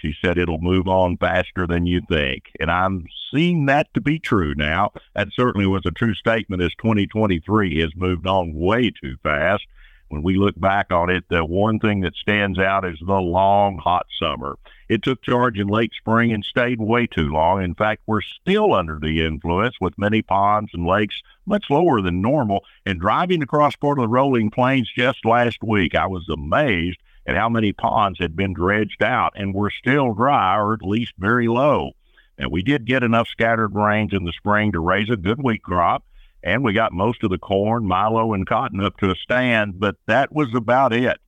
She 0.00 0.14
said 0.20 0.38
it'll 0.38 0.60
move 0.60 0.88
on 0.88 1.16
faster 1.16 1.66
than 1.66 1.86
you 1.86 2.02
think. 2.08 2.50
And 2.60 2.70
I'm 2.70 3.06
seeing 3.32 3.66
that 3.66 3.92
to 3.94 4.00
be 4.00 4.18
true 4.18 4.54
now. 4.54 4.92
That 5.14 5.28
certainly 5.32 5.66
was 5.66 5.86
a 5.86 5.90
true 5.90 6.14
statement 6.14 6.62
as 6.62 6.74
2023 6.76 7.80
has 7.80 7.96
moved 7.96 8.26
on 8.26 8.54
way 8.54 8.90
too 8.90 9.16
fast. 9.22 9.66
When 10.08 10.22
we 10.22 10.36
look 10.36 10.58
back 10.58 10.92
on 10.92 11.10
it, 11.10 11.24
the 11.28 11.44
one 11.44 11.80
thing 11.80 12.02
that 12.02 12.14
stands 12.14 12.60
out 12.60 12.84
is 12.84 12.98
the 13.04 13.20
long, 13.20 13.78
hot 13.78 14.06
summer. 14.20 14.56
It 14.88 15.02
took 15.02 15.20
charge 15.22 15.58
in 15.58 15.66
late 15.66 15.92
spring 15.94 16.32
and 16.32 16.44
stayed 16.44 16.80
way 16.80 17.08
too 17.08 17.28
long. 17.32 17.62
In 17.62 17.74
fact, 17.74 18.02
we're 18.06 18.20
still 18.20 18.72
under 18.72 19.00
the 19.00 19.26
influence 19.26 19.74
with 19.80 19.98
many 19.98 20.22
ponds 20.22 20.72
and 20.74 20.86
lakes 20.86 21.20
much 21.44 21.64
lower 21.70 22.00
than 22.00 22.20
normal. 22.20 22.64
And 22.84 23.00
driving 23.00 23.42
across 23.42 23.74
part 23.74 23.98
of 23.98 24.04
the 24.04 24.08
rolling 24.08 24.50
plains 24.50 24.88
just 24.94 25.24
last 25.24 25.64
week, 25.64 25.96
I 25.96 26.06
was 26.06 26.28
amazed 26.28 26.98
at 27.26 27.36
how 27.36 27.48
many 27.48 27.72
ponds 27.72 28.18
had 28.18 28.36
been 28.36 28.52
dredged 28.52 29.02
out 29.02 29.32
and 29.36 29.54
were 29.54 29.70
still 29.70 30.14
dry 30.14 30.56
or 30.58 30.74
at 30.74 30.82
least 30.82 31.12
very 31.18 31.48
low. 31.48 31.92
And 32.38 32.50
we 32.50 32.62
did 32.62 32.84
get 32.84 33.02
enough 33.02 33.28
scattered 33.28 33.74
rains 33.74 34.12
in 34.12 34.24
the 34.24 34.32
spring 34.32 34.72
to 34.72 34.80
raise 34.80 35.10
a 35.10 35.16
good 35.16 35.42
wheat 35.42 35.62
crop, 35.62 36.04
and 36.42 36.62
we 36.62 36.72
got 36.72 36.92
most 36.92 37.24
of 37.24 37.30
the 37.30 37.38
corn, 37.38 37.86
milo, 37.86 38.34
and 38.34 38.46
cotton 38.46 38.80
up 38.80 38.96
to 38.98 39.10
a 39.10 39.16
stand, 39.16 39.80
but 39.80 39.96
that 40.06 40.32
was 40.32 40.54
about 40.54 40.92
it. 40.92 41.18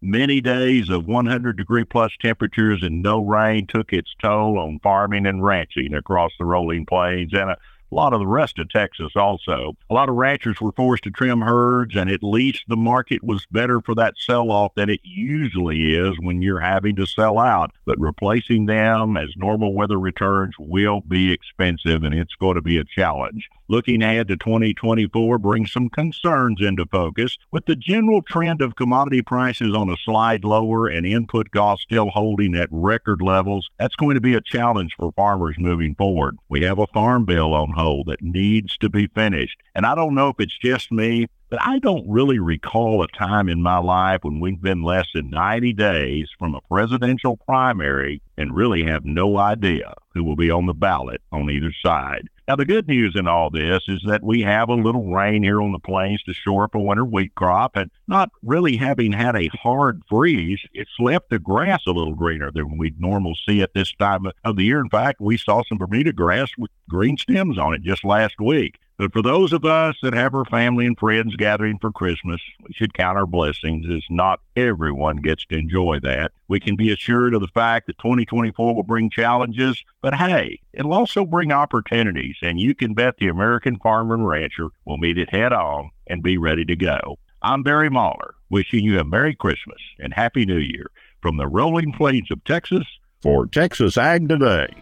Many 0.00 0.40
days 0.40 0.90
of 0.90 1.08
100 1.08 1.56
degree 1.56 1.84
plus 1.84 2.12
temperatures 2.20 2.84
and 2.84 3.02
no 3.02 3.20
rain 3.20 3.66
took 3.66 3.92
its 3.92 4.14
toll 4.22 4.58
on 4.58 4.78
farming 4.80 5.26
and 5.26 5.42
ranching 5.42 5.94
across 5.94 6.30
the 6.38 6.44
rolling 6.44 6.86
plains, 6.86 7.32
and 7.32 7.50
a 7.50 7.56
a 7.90 7.94
lot 7.94 8.12
of 8.12 8.20
the 8.20 8.26
rest 8.26 8.58
of 8.58 8.68
Texas 8.68 9.12
also. 9.16 9.76
A 9.88 9.94
lot 9.94 10.08
of 10.08 10.14
ranchers 10.14 10.60
were 10.60 10.72
forced 10.72 11.04
to 11.04 11.10
trim 11.10 11.40
herds, 11.40 11.96
and 11.96 12.10
at 12.10 12.22
least 12.22 12.64
the 12.68 12.76
market 12.76 13.24
was 13.24 13.46
better 13.50 13.80
for 13.80 13.94
that 13.94 14.14
sell 14.18 14.50
off 14.50 14.74
than 14.74 14.90
it 14.90 15.00
usually 15.02 15.94
is 15.94 16.14
when 16.20 16.42
you're 16.42 16.60
having 16.60 16.96
to 16.96 17.06
sell 17.06 17.38
out. 17.38 17.72
But 17.86 17.98
replacing 17.98 18.66
them 18.66 19.16
as 19.16 19.30
normal 19.36 19.74
weather 19.74 19.98
returns 19.98 20.54
will 20.58 21.00
be 21.00 21.32
expensive, 21.32 22.04
and 22.04 22.14
it's 22.14 22.34
going 22.34 22.56
to 22.56 22.62
be 22.62 22.78
a 22.78 22.84
challenge. 22.84 23.48
Looking 23.70 24.02
ahead 24.02 24.28
to 24.28 24.36
2024 24.38 25.36
brings 25.36 25.70
some 25.70 25.90
concerns 25.90 26.62
into 26.62 26.86
focus. 26.86 27.36
With 27.52 27.66
the 27.66 27.76
general 27.76 28.22
trend 28.22 28.62
of 28.62 28.76
commodity 28.76 29.20
prices 29.20 29.74
on 29.74 29.90
a 29.90 29.96
slide 29.98 30.42
lower 30.42 30.86
and 30.86 31.04
input 31.04 31.50
costs 31.50 31.82
still 31.82 32.08
holding 32.08 32.54
at 32.54 32.70
record 32.72 33.20
levels, 33.20 33.68
that's 33.78 33.94
going 33.94 34.14
to 34.14 34.22
be 34.22 34.32
a 34.32 34.40
challenge 34.40 34.94
for 34.98 35.12
farmers 35.12 35.56
moving 35.58 35.94
forward. 35.94 36.38
We 36.48 36.62
have 36.62 36.78
a 36.78 36.86
farm 36.86 37.26
bill 37.26 37.52
on 37.52 37.72
hold 37.72 38.06
that 38.06 38.22
needs 38.22 38.78
to 38.78 38.88
be 38.88 39.06
finished. 39.08 39.58
And 39.74 39.84
I 39.84 39.94
don't 39.94 40.14
know 40.14 40.30
if 40.30 40.36
it's 40.38 40.58
just 40.58 40.90
me, 40.90 41.26
but 41.50 41.60
I 41.62 41.78
don't 41.78 42.08
really 42.08 42.38
recall 42.38 43.02
a 43.02 43.08
time 43.08 43.48
in 43.48 43.62
my 43.62 43.78
life 43.78 44.20
when 44.22 44.40
we've 44.40 44.60
been 44.60 44.82
less 44.82 45.06
than 45.14 45.30
90 45.30 45.72
days 45.72 46.28
from 46.38 46.54
a 46.54 46.60
presidential 46.62 47.36
primary 47.36 48.20
and 48.36 48.54
really 48.54 48.84
have 48.84 49.04
no 49.04 49.38
idea 49.38 49.94
who 50.14 50.24
will 50.24 50.36
be 50.36 50.50
on 50.50 50.66
the 50.66 50.74
ballot 50.74 51.22
on 51.32 51.50
either 51.50 51.72
side. 51.82 52.28
Now, 52.46 52.56
the 52.56 52.64
good 52.64 52.88
news 52.88 53.14
in 53.14 53.28
all 53.28 53.50
this 53.50 53.82
is 53.88 54.02
that 54.06 54.22
we 54.22 54.40
have 54.40 54.70
a 54.70 54.74
little 54.74 55.12
rain 55.12 55.42
here 55.42 55.60
on 55.60 55.72
the 55.72 55.78
plains 55.78 56.22
to 56.22 56.32
shore 56.32 56.64
up 56.64 56.74
a 56.74 56.78
winter 56.78 57.04
wheat 57.04 57.34
crop, 57.34 57.76
and 57.76 57.90
not 58.06 58.30
really 58.42 58.76
having 58.76 59.12
had 59.12 59.36
a 59.36 59.48
hard 59.48 60.02
freeze, 60.08 60.60
it's 60.72 60.90
left 60.98 61.28
the 61.28 61.38
grass 61.38 61.82
a 61.86 61.90
little 61.90 62.14
greener 62.14 62.50
than 62.50 62.78
we'd 62.78 62.98
normally 62.98 63.36
see 63.46 63.60
at 63.60 63.74
this 63.74 63.92
time 63.92 64.30
of 64.44 64.56
the 64.56 64.64
year. 64.64 64.80
In 64.80 64.88
fact, 64.88 65.20
we 65.20 65.36
saw 65.36 65.62
some 65.62 65.76
Bermuda 65.76 66.14
grass 66.14 66.48
with 66.56 66.70
green 66.88 67.18
stems 67.18 67.58
on 67.58 67.74
it 67.74 67.82
just 67.82 68.02
last 68.02 68.40
week. 68.40 68.78
But 68.98 69.12
for 69.12 69.22
those 69.22 69.52
of 69.52 69.64
us 69.64 69.96
that 70.02 70.12
have 70.12 70.34
our 70.34 70.44
family 70.44 70.84
and 70.84 70.98
friends 70.98 71.36
gathering 71.36 71.78
for 71.78 71.92
Christmas, 71.92 72.40
we 72.66 72.74
should 72.74 72.94
count 72.94 73.16
our 73.16 73.26
blessings 73.26 73.86
as 73.88 74.02
not 74.10 74.40
everyone 74.56 75.18
gets 75.18 75.46
to 75.46 75.56
enjoy 75.56 76.00
that. 76.02 76.32
We 76.48 76.58
can 76.58 76.74
be 76.74 76.92
assured 76.92 77.32
of 77.32 77.40
the 77.40 77.46
fact 77.46 77.86
that 77.86 77.98
2024 77.98 78.74
will 78.74 78.82
bring 78.82 79.08
challenges, 79.08 79.84
but 80.02 80.14
hey, 80.14 80.60
it'll 80.72 80.92
also 80.92 81.24
bring 81.24 81.52
opportunities, 81.52 82.38
and 82.42 82.58
you 82.60 82.74
can 82.74 82.92
bet 82.92 83.18
the 83.18 83.28
American 83.28 83.78
farmer 83.78 84.14
and 84.14 84.26
rancher 84.26 84.66
will 84.84 84.98
meet 84.98 85.16
it 85.16 85.30
head 85.30 85.52
on 85.52 85.90
and 86.08 86.20
be 86.20 86.36
ready 86.36 86.64
to 86.64 86.74
go. 86.74 87.18
I'm 87.40 87.62
Barry 87.62 87.88
Mahler, 87.88 88.34
wishing 88.50 88.82
you 88.82 88.98
a 88.98 89.04
Merry 89.04 89.36
Christmas 89.36 89.80
and 90.00 90.12
Happy 90.12 90.44
New 90.44 90.58
Year 90.58 90.90
from 91.22 91.36
the 91.36 91.46
rolling 91.46 91.92
plains 91.92 92.32
of 92.32 92.42
Texas 92.42 92.84
for 93.22 93.46
Texas 93.46 93.96
Ag 93.96 94.28
Today. 94.28 94.74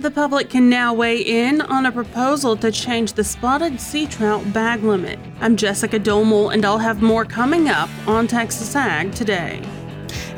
The 0.00 0.10
public 0.10 0.48
can 0.48 0.70
now 0.70 0.94
weigh 0.94 1.20
in 1.20 1.60
on 1.60 1.84
a 1.84 1.92
proposal 1.92 2.56
to 2.56 2.72
change 2.72 3.12
the 3.12 3.22
spotted 3.22 3.78
sea 3.78 4.06
trout 4.06 4.50
bag 4.50 4.82
limit. 4.82 5.18
I'm 5.42 5.56
Jessica 5.56 6.00
Domel, 6.00 6.54
and 6.54 6.64
I'll 6.64 6.78
have 6.78 7.02
more 7.02 7.26
coming 7.26 7.68
up 7.68 7.90
on 8.06 8.26
Texas 8.26 8.74
Ag 8.74 9.12
today. 9.12 9.62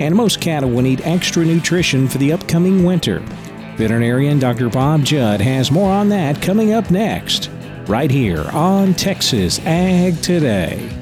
And 0.00 0.16
most 0.16 0.40
cattle 0.40 0.68
will 0.68 0.82
need 0.82 1.02
extra 1.02 1.44
nutrition 1.44 2.08
for 2.08 2.18
the 2.18 2.32
upcoming 2.32 2.82
winter. 2.82 3.20
Veterinarian 3.76 4.40
Dr. 4.40 4.68
Bob 4.68 5.04
Judd 5.04 5.40
has 5.40 5.70
more 5.70 5.92
on 5.92 6.08
that 6.08 6.42
coming 6.42 6.72
up 6.72 6.90
next, 6.90 7.48
right 7.86 8.10
here 8.10 8.44
on 8.52 8.94
Texas 8.94 9.60
Ag 9.60 10.20
Today. 10.22 11.01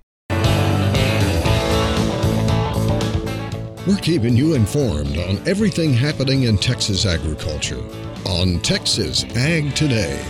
We're 3.91 3.97
keeping 3.97 4.37
you 4.37 4.53
informed 4.53 5.17
on 5.17 5.45
everything 5.45 5.91
happening 5.91 6.43
in 6.43 6.57
Texas 6.57 7.05
agriculture 7.05 7.83
on 8.25 8.61
Texas 8.61 9.25
Ag 9.35 9.75
Today. 9.75 10.25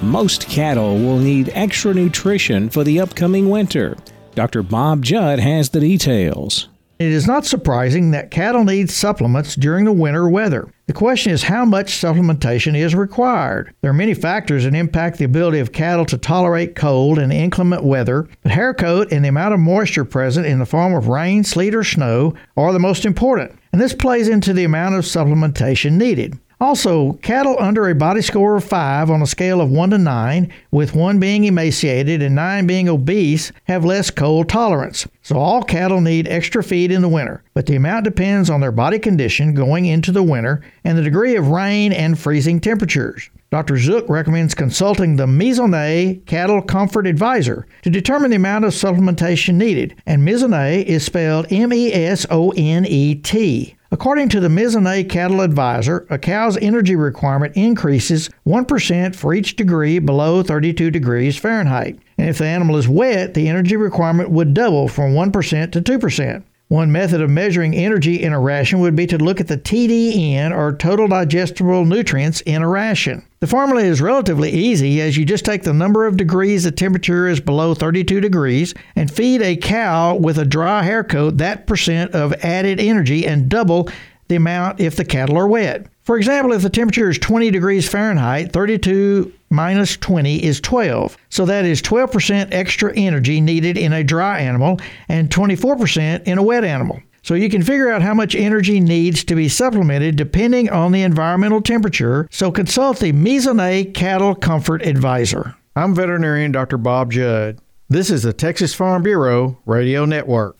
Most 0.00 0.48
cattle 0.48 0.96
will 0.96 1.18
need 1.18 1.50
extra 1.52 1.92
nutrition 1.92 2.70
for 2.70 2.84
the 2.84 3.00
upcoming 3.00 3.50
winter. 3.50 3.96
Dr. 4.36 4.62
Bob 4.62 5.02
Judd 5.02 5.40
has 5.40 5.70
the 5.70 5.80
details. 5.80 6.68
It 6.98 7.12
is 7.12 7.26
not 7.26 7.44
surprising 7.44 8.12
that 8.12 8.30
cattle 8.30 8.64
need 8.64 8.88
supplements 8.88 9.54
during 9.54 9.84
the 9.84 9.92
winter 9.92 10.30
weather. 10.30 10.72
The 10.86 10.94
question 10.94 11.30
is 11.30 11.42
how 11.42 11.66
much 11.66 11.92
supplementation 11.92 12.74
is 12.74 12.94
required. 12.94 13.74
There 13.82 13.90
are 13.90 13.94
many 13.94 14.14
factors 14.14 14.64
that 14.64 14.74
impact 14.74 15.18
the 15.18 15.26
ability 15.26 15.58
of 15.58 15.72
cattle 15.72 16.06
to 16.06 16.16
tolerate 16.16 16.74
cold 16.74 17.18
and 17.18 17.34
inclement 17.34 17.84
weather, 17.84 18.26
but 18.42 18.52
hair 18.52 18.72
coat 18.72 19.12
and 19.12 19.22
the 19.22 19.28
amount 19.28 19.52
of 19.52 19.60
moisture 19.60 20.06
present 20.06 20.46
in 20.46 20.58
the 20.58 20.64
form 20.64 20.94
of 20.94 21.08
rain, 21.08 21.44
sleet, 21.44 21.74
or 21.74 21.84
snow 21.84 22.32
are 22.56 22.72
the 22.72 22.78
most 22.78 23.04
important, 23.04 23.52
and 23.72 23.80
this 23.80 23.92
plays 23.92 24.26
into 24.26 24.54
the 24.54 24.64
amount 24.64 24.94
of 24.94 25.04
supplementation 25.04 25.98
needed. 25.98 26.38
Also, 26.58 27.12
cattle 27.20 27.54
under 27.58 27.86
a 27.86 27.94
body 27.94 28.22
score 28.22 28.56
of 28.56 28.64
5 28.64 29.10
on 29.10 29.20
a 29.20 29.26
scale 29.26 29.60
of 29.60 29.70
1 29.70 29.90
to 29.90 29.98
9, 29.98 30.50
with 30.70 30.94
1 30.94 31.18
being 31.18 31.44
emaciated 31.44 32.22
and 32.22 32.34
9 32.34 32.66
being 32.66 32.88
obese, 32.88 33.52
have 33.64 33.84
less 33.84 34.10
cold 34.10 34.48
tolerance. 34.48 35.06
So, 35.20 35.36
all 35.36 35.62
cattle 35.62 36.00
need 36.00 36.26
extra 36.26 36.64
feed 36.64 36.90
in 36.90 37.02
the 37.02 37.10
winter, 37.10 37.42
but 37.52 37.66
the 37.66 37.76
amount 37.76 38.04
depends 38.04 38.48
on 38.48 38.62
their 38.62 38.72
body 38.72 38.98
condition 38.98 39.52
going 39.52 39.84
into 39.84 40.12
the 40.12 40.22
winter 40.22 40.62
and 40.82 40.96
the 40.96 41.02
degree 41.02 41.36
of 41.36 41.48
rain 41.48 41.92
and 41.92 42.18
freezing 42.18 42.58
temperatures. 42.58 43.28
Dr. 43.50 43.76
Zook 43.76 44.08
recommends 44.08 44.54
consulting 44.54 45.16
the 45.16 45.26
Mesonet 45.26 46.24
Cattle 46.24 46.62
Comfort 46.62 47.06
Advisor 47.06 47.66
to 47.82 47.90
determine 47.90 48.30
the 48.30 48.36
amount 48.36 48.64
of 48.64 48.72
supplementation 48.72 49.54
needed, 49.56 49.94
and 50.06 50.26
Mesonet 50.26 50.84
is 50.86 51.04
spelled 51.04 51.46
M 51.50 51.70
E 51.72 51.92
S 51.92 52.24
O 52.30 52.54
N 52.56 52.86
E 52.86 53.14
T. 53.14 53.75
According 53.92 54.30
to 54.30 54.40
the 54.40 54.48
Mesonet 54.48 55.08
Cattle 55.08 55.40
Advisor, 55.40 56.06
a 56.10 56.18
cow's 56.18 56.56
energy 56.56 56.96
requirement 56.96 57.56
increases 57.56 58.28
1% 58.44 59.14
for 59.14 59.32
each 59.32 59.54
degree 59.54 60.00
below 60.00 60.42
32 60.42 60.90
degrees 60.90 61.38
Fahrenheit. 61.38 61.96
And 62.18 62.28
if 62.28 62.38
the 62.38 62.46
animal 62.46 62.76
is 62.76 62.88
wet, 62.88 63.34
the 63.34 63.48
energy 63.48 63.76
requirement 63.76 64.30
would 64.30 64.54
double 64.54 64.88
from 64.88 65.12
1% 65.12 65.70
to 65.70 65.80
2%. 65.80 66.42
One 66.68 66.90
method 66.90 67.20
of 67.20 67.30
measuring 67.30 67.76
energy 67.76 68.20
in 68.20 68.32
a 68.32 68.40
ration 68.40 68.80
would 68.80 68.96
be 68.96 69.06
to 69.06 69.18
look 69.18 69.40
at 69.40 69.46
the 69.46 69.56
TDN, 69.56 70.50
or 70.50 70.76
total 70.76 71.06
digestible 71.06 71.84
nutrients, 71.84 72.40
in 72.40 72.60
a 72.60 72.68
ration. 72.68 73.24
The 73.38 73.46
formula 73.46 73.82
is 73.82 74.00
relatively 74.00 74.50
easy 74.50 75.00
as 75.00 75.16
you 75.16 75.24
just 75.24 75.44
take 75.44 75.62
the 75.62 75.72
number 75.72 76.06
of 76.06 76.16
degrees 76.16 76.64
the 76.64 76.72
temperature 76.72 77.28
is 77.28 77.38
below 77.38 77.74
32 77.74 78.20
degrees 78.20 78.74
and 78.96 79.08
feed 79.08 79.42
a 79.42 79.56
cow 79.56 80.16
with 80.16 80.38
a 80.38 80.44
dry 80.44 80.82
hair 80.82 81.04
coat 81.04 81.36
that 81.36 81.68
percent 81.68 82.12
of 82.16 82.32
added 82.42 82.80
energy 82.80 83.24
and 83.24 83.48
double 83.48 83.88
the 84.26 84.34
amount 84.34 84.80
if 84.80 84.96
the 84.96 85.04
cattle 85.04 85.38
are 85.38 85.46
wet. 85.46 85.86
For 86.06 86.16
example, 86.16 86.52
if 86.52 86.62
the 86.62 86.70
temperature 86.70 87.10
is 87.10 87.18
20 87.18 87.50
degrees 87.50 87.88
Fahrenheit, 87.88 88.52
32 88.52 89.32
minus 89.50 89.96
20 89.96 90.44
is 90.44 90.60
12. 90.60 91.16
So 91.30 91.44
that 91.46 91.64
is 91.64 91.82
12% 91.82 92.54
extra 92.54 92.96
energy 92.96 93.40
needed 93.40 93.76
in 93.76 93.92
a 93.92 94.04
dry 94.04 94.38
animal 94.38 94.78
and 95.08 95.28
24% 95.28 96.22
in 96.22 96.38
a 96.38 96.42
wet 96.44 96.62
animal. 96.62 97.02
So 97.22 97.34
you 97.34 97.50
can 97.50 97.60
figure 97.60 97.90
out 97.90 98.02
how 98.02 98.14
much 98.14 98.36
energy 98.36 98.78
needs 98.78 99.24
to 99.24 99.34
be 99.34 99.48
supplemented 99.48 100.14
depending 100.14 100.70
on 100.70 100.92
the 100.92 101.02
environmental 101.02 101.60
temperature. 101.60 102.28
So 102.30 102.52
consult 102.52 103.00
the 103.00 103.12
Mesonet 103.12 103.92
Cattle 103.92 104.36
Comfort 104.36 104.86
Advisor. 104.86 105.56
I'm 105.74 105.92
veterinarian 105.92 106.52
Dr. 106.52 106.78
Bob 106.78 107.10
Judd. 107.10 107.58
This 107.88 108.10
is 108.10 108.22
the 108.22 108.32
Texas 108.32 108.74
Farm 108.74 109.02
Bureau 109.02 109.58
Radio 109.66 110.04
Network. 110.04 110.55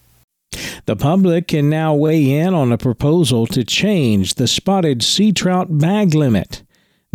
The 0.85 0.95
public 0.95 1.47
can 1.47 1.69
now 1.69 1.93
weigh 1.93 2.31
in 2.31 2.53
on 2.53 2.71
a 2.71 2.77
proposal 2.77 3.47
to 3.47 3.63
change 3.63 4.35
the 4.35 4.47
spotted 4.47 5.03
sea 5.03 5.31
trout 5.31 5.77
bag 5.77 6.13
limit. 6.13 6.63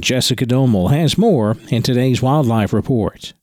Jessica 0.01 0.47
Domel 0.47 0.91
has 0.91 1.19
more 1.19 1.57
in 1.69 1.83
today's 1.83 2.23
Wildlife 2.23 2.73
Report. 2.73 3.35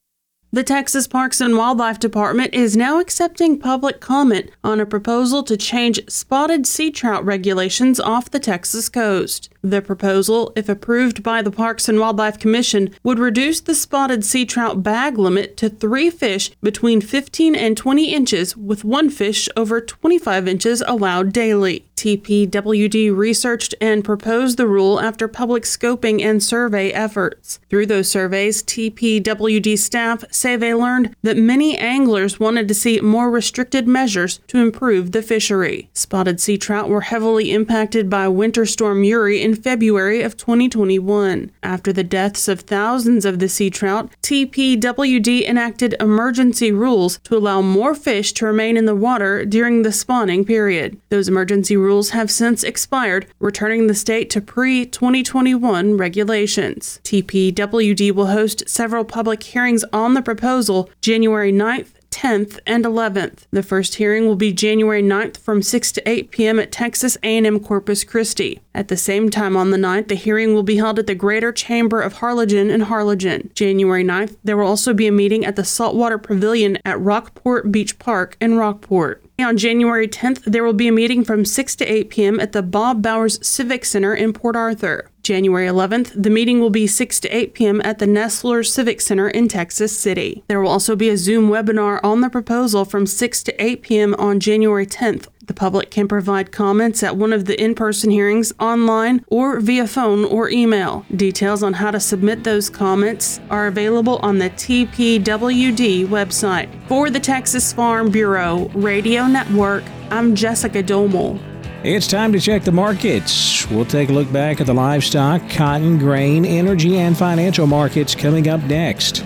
The 0.51 0.63
Texas 0.63 1.08
Parks 1.08 1.41
and 1.41 1.56
Wildlife 1.56 2.00
Department 2.00 2.56
is 2.56 2.75
now 2.75 3.00
accepting 3.00 3.60
public 3.60 4.00
comment 4.00 4.50
on 4.63 4.79
a 4.79 4.86
proposal 4.86 5.44
to 5.44 5.56
change 5.56 6.00
spotted 6.10 6.65
sea 6.65 6.89
trout 6.89 7.24
regulations 7.24 8.00
off 8.00 8.32
the 8.32 8.39
Texas 8.39 8.89
coast. 8.89 9.50
The 9.62 9.82
proposal, 9.82 10.54
if 10.56 10.70
approved 10.70 11.22
by 11.22 11.42
the 11.42 11.51
Parks 11.51 11.89
and 11.89 12.00
Wildlife 12.00 12.39
Commission, 12.39 12.96
would 13.04 13.20
reduce 13.20 13.60
the 13.60 13.75
spotted 13.75 14.24
sea 14.24 14.46
trout 14.46 14.84
bag 14.84 15.18
limit 15.18 15.58
to 15.58 15.70
three 15.70 16.10
fish 16.10 16.51
between 16.63 17.01
15 17.01 17.56
and 17.56 17.75
20 17.75 18.13
inches, 18.13 18.56
with 18.56 18.86
one 18.86 19.10
fish 19.10 19.50
over 19.58 19.82
25 19.82 20.48
inches 20.48 20.82
allowed 20.88 21.34
daily. 21.34 21.86
TPWD 22.00 23.13
researched 23.13 23.75
and 23.82 24.06
proposed 24.06 24.58
the 24.58 24.68
rule 24.68 25.01
after 25.01 25.28
public 25.28 25.63
scoping 25.63 26.22
and 26.22 26.42
survey 26.42 26.92
efforts. 26.94 27.60
Through 27.70 27.88
those 27.88 28.10
surveys, 28.10 28.63
TPWD 28.63 29.78
staff 29.78 30.24
say 30.32 30.56
they 30.56 30.74
learned 30.74 31.13
that 31.24 31.36
many 31.36 31.78
anglers 31.78 32.39
wanted 32.39 32.70
to 32.70 32.74
see 32.74 33.01
more 33.01 33.30
restricted 33.30 33.86
measures 33.86 34.39
to 34.48 34.60
improve 34.60 35.12
the 35.12 35.22
fishery. 35.22 35.89
Spotted 35.94 36.39
sea 36.39 36.58
trout 36.58 36.88
were 36.88 37.01
heavily 37.01 37.51
impacted 37.51 38.10
by 38.10 38.30
Winter 38.30 38.66
Storm 38.66 39.04
Uri 39.04 39.42
in 39.50 39.56
February 39.56 40.22
of 40.22 40.38
2021. 40.38 41.50
After 41.63 41.91
the 41.91 42.03
deaths 42.03 42.48
of 42.48 42.62
thousands 42.62 43.25
of 43.25 43.39
the 43.39 43.50
sea 43.50 43.72
trout, 43.72 44.12
TPWD 44.22 45.48
enacted 45.48 45.96
emergency 46.00 46.72
rules 46.72 47.18
to 47.24 47.36
allow 47.36 47.62
more 47.62 47.96
fish 47.96 48.32
to 48.34 48.46
remain 48.46 48.77
in 48.77 48.86
the 48.86 48.96
water 48.96 49.44
during 49.46 49.82
the 49.82 49.91
spawning 49.91 50.46
period. 50.46 51.01
Those 51.10 51.27
emergency 51.27 51.75
rules 51.75 52.12
have 52.12 52.29
since 52.29 52.63
expired, 52.63 53.25
returning 53.39 53.88
the 53.88 53.96
state 53.96 54.29
to 54.29 54.41
pre 54.41 54.86
2021 54.86 55.98
regulations. 55.98 57.00
TPWD 57.03 58.12
will 58.12 58.27
host 58.27 58.70
several 58.70 59.03
public 59.03 59.41
hearings 59.41 59.84
on 59.91 60.13
the 60.13 60.22
proposal 60.22 60.91
January 61.01 61.51
9th, 61.51 61.94
10th 62.12 62.60
and 62.66 62.86
11th. 62.86 63.46
The 63.51 63.63
first 63.63 63.96
hearing 63.96 64.25
will 64.25 64.36
be 64.36 64.51
January 64.51 65.01
9th 65.01 65.38
from 65.38 65.62
6 65.62 65.92
to 65.94 66.10
8 66.10 66.32
p.m. 66.32 66.60
at 66.60 66.72
Texas 66.72 67.18
A&M 67.24 67.60
Corpus 67.60 68.04
Christi. 68.04 68.60
At 68.74 68.88
the 68.88 68.98
same 68.98 69.30
time 69.30 69.56
on 69.56 69.72
the 69.72 69.78
9th, 69.78 70.08
the 70.08 70.16
hearing 70.16 70.54
will 70.54 70.63
be 70.63 70.78
held 70.78 71.00
at 71.00 71.08
the 71.08 71.16
Greater 71.16 71.51
Chamber 71.51 72.01
of 72.01 72.13
Harlingen 72.13 72.70
in 72.70 72.82
Harlingen. 72.82 73.51
January 73.54 74.04
9th, 74.04 74.38
there 74.44 74.58
will 74.58 74.68
also 74.68 74.94
be 74.94 75.08
a 75.08 75.12
meeting 75.12 75.46
at 75.46 75.56
the 75.56 75.63
Saltwater 75.63 76.18
Pavilion 76.18 76.78
at 76.86 77.00
Rockport 77.00 77.72
Beach 77.72 78.00
Park 78.00 78.38
in 78.39 78.56
Rockport. 78.56 79.24
On 79.39 79.56
January 79.56 80.08
10th, 80.08 80.44
there 80.44 80.63
will 80.63 80.74
be 80.74 80.89
a 80.89 80.92
meeting 80.92 81.24
from 81.24 81.46
6 81.46 81.75
to 81.78 81.86
8 81.86 82.10
p.m. 82.10 82.39
at 82.39 82.51
the 82.51 82.62
Bob 82.62 83.01
Bowers 83.01 83.46
Civic 83.46 83.86
Center 83.86 84.13
in 84.13 84.34
Port 84.34 84.56
Arthur. 84.56 85.10
January 85.30 85.68
11th, 85.68 86.12
the 86.24 86.32
meeting 86.32 86.60
will 86.60 86.72
be 86.72 86.88
6 86.88 87.20
to 87.20 87.30
8 87.30 87.54
p.m. 87.54 87.82
at 87.84 88.00
the 88.00 88.08
Nessler 88.08 88.66
Civic 88.66 89.00
Center 89.00 89.30
in 89.30 89.48
Texas 89.48 89.96
City. 89.96 90.44
There 90.48 90.60
will 90.60 90.72
also 90.72 90.96
be 90.96 91.08
a 91.10 91.18
Zoom 91.18 91.52
webinar 91.52 92.00
on 92.04 92.22
the 92.22 92.32
proposal 92.32 92.84
from 92.84 93.06
6 93.06 93.44
to 93.44 93.64
8 93.64 93.84
p.m. 93.84 94.16
on 94.16 94.40
January 94.40 94.88
10th. 94.88 95.28
The 95.46 95.54
public 95.54 95.92
can 95.92 96.08
provide 96.08 96.52
comments 96.52 97.04
at 97.04 97.16
one 97.16 97.32
of 97.32 97.46
the 97.46 97.62
in 97.64 97.76
person 97.76 98.10
hearings 98.10 98.54
online 98.60 99.24
or 99.28 99.60
via 99.60 99.86
phone 99.86 100.26
or 100.26 100.50
email. 100.50 101.06
Details 101.16 101.62
on 101.62 101.74
how 101.74 101.92
to 101.92 102.00
submit 102.00 102.44
those 102.44 102.68
comments 102.68 103.40
are 103.52 103.68
available 103.68 104.18
on 104.24 104.40
the 104.40 104.50
TPWD 104.50 106.08
website. 106.08 106.70
For 106.88 107.12
the 107.12 107.20
Texas 107.20 107.72
Farm 107.72 108.10
Bureau 108.10 108.68
Radio 108.74 109.28
Network, 109.28 109.84
I'm 110.10 110.34
Jessica 110.34 110.82
Domel. 110.82 111.49
It's 111.82 112.08
time 112.08 112.34
to 112.34 112.42
check 112.42 112.64
the 112.64 112.74
markets. 112.74 113.66
We'll 113.70 113.86
take 113.86 114.10
a 114.10 114.12
look 114.12 114.30
back 114.34 114.60
at 114.60 114.68
the 114.68 114.74
livestock, 114.74 115.50
cotton, 115.50 115.98
grain, 115.98 116.44
energy, 116.44 116.98
and 116.98 117.18
financial 117.18 117.68
markets 117.68 118.14
coming 118.14 118.50
up 118.50 118.62
next. 118.64 119.24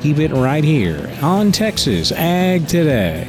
Keep 0.00 0.16
it 0.16 0.32
right 0.32 0.64
here 0.64 1.14
on 1.20 1.52
Texas 1.52 2.10
Ag 2.10 2.66
Today. 2.66 3.28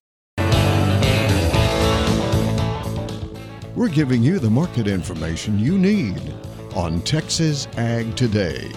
We're 3.81 3.89
giving 3.89 4.21
you 4.21 4.37
the 4.37 4.47
market 4.47 4.87
information 4.87 5.57
you 5.57 5.75
need 5.75 6.21
on 6.75 7.01
Texas 7.01 7.67
Ag 7.77 8.15
Today. 8.15 8.71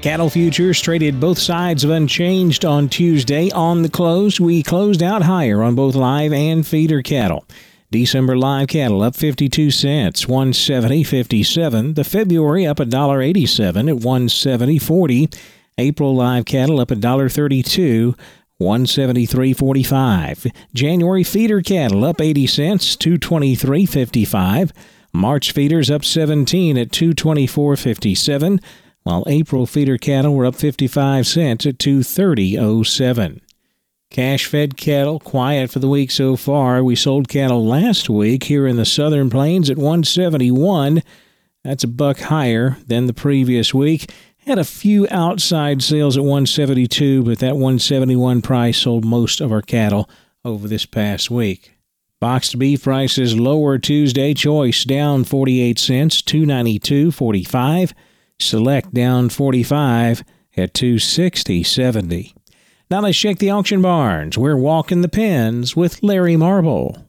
Cattle 0.00 0.30
futures 0.30 0.80
traded 0.80 1.18
both 1.18 1.40
sides 1.40 1.82
of 1.82 1.90
unchanged 1.90 2.64
on 2.64 2.88
Tuesday. 2.88 3.50
On 3.50 3.82
the 3.82 3.88
close, 3.88 4.38
we 4.38 4.62
closed 4.62 5.02
out 5.02 5.22
higher 5.22 5.60
on 5.60 5.74
both 5.74 5.96
live 5.96 6.32
and 6.32 6.64
feeder 6.64 7.02
cattle. 7.02 7.46
December 7.90 8.38
live 8.38 8.68
cattle 8.68 9.02
up 9.02 9.16
52 9.16 9.72
cents, 9.72 10.26
170.57. 10.26 11.96
The 11.96 12.04
February 12.04 12.64
up 12.64 12.76
$1.87 12.76 13.90
at 13.90 14.02
170.40. 14.04 15.36
April 15.78 16.14
live 16.14 16.44
cattle 16.44 16.78
up 16.78 16.90
$1.32, 16.90 18.16
173.45. 18.60 20.52
January 20.74 21.24
feeder 21.24 21.60
cattle 21.60 22.04
up 22.04 22.20
80 22.20 22.46
cents, 22.46 22.96
223.55. 22.96 24.72
March 25.12 25.52
feeders 25.52 25.90
up 25.90 26.04
17 26.04 26.76
at 26.78 26.90
224.57, 26.90 28.62
while 29.02 29.24
April 29.26 29.66
feeder 29.66 29.98
cattle 29.98 30.34
were 30.34 30.46
up 30.46 30.54
55 30.54 31.26
cents 31.26 31.66
at 31.66 31.78
230.07. 31.78 33.40
Cash 34.10 34.46
fed 34.46 34.76
cattle 34.76 35.18
quiet 35.18 35.70
for 35.70 35.78
the 35.80 35.88
week 35.88 36.10
so 36.10 36.36
far. 36.36 36.82
We 36.82 36.96
sold 36.96 37.28
cattle 37.28 37.66
last 37.66 38.08
week 38.08 38.44
here 38.44 38.66
in 38.66 38.76
the 38.76 38.84
southern 38.84 39.28
plains 39.30 39.68
at 39.68 39.76
171. 39.76 41.02
That's 41.64 41.84
a 41.84 41.88
buck 41.88 42.20
higher 42.20 42.76
than 42.86 43.06
the 43.06 43.12
previous 43.12 43.74
week. 43.74 44.10
Had 44.46 44.58
a 44.60 44.64
few 44.64 45.08
outside 45.10 45.82
sales 45.82 46.16
at 46.16 46.22
172, 46.22 47.24
but 47.24 47.40
that 47.40 47.54
171 47.54 48.42
price 48.42 48.78
sold 48.78 49.04
most 49.04 49.40
of 49.40 49.50
our 49.50 49.60
cattle 49.60 50.08
over 50.44 50.68
this 50.68 50.86
past 50.86 51.32
week. 51.32 51.76
Boxed 52.20 52.56
beef 52.56 52.84
prices 52.84 53.36
lower 53.36 53.76
Tuesday. 53.76 54.34
Choice 54.34 54.84
down 54.84 55.24
48 55.24 55.80
cents, 55.80 56.22
292.45. 56.22 57.92
Select 58.38 58.94
down 58.94 59.30
45 59.30 60.22
at 60.56 60.72
260.70. 60.72 62.32
Now 62.88 63.00
let's 63.00 63.18
check 63.18 63.38
the 63.38 63.50
auction 63.50 63.82
barns. 63.82 64.38
We're 64.38 64.56
walking 64.56 65.00
the 65.00 65.08
pens 65.08 65.74
with 65.74 66.04
Larry 66.04 66.36
Marble. 66.36 67.05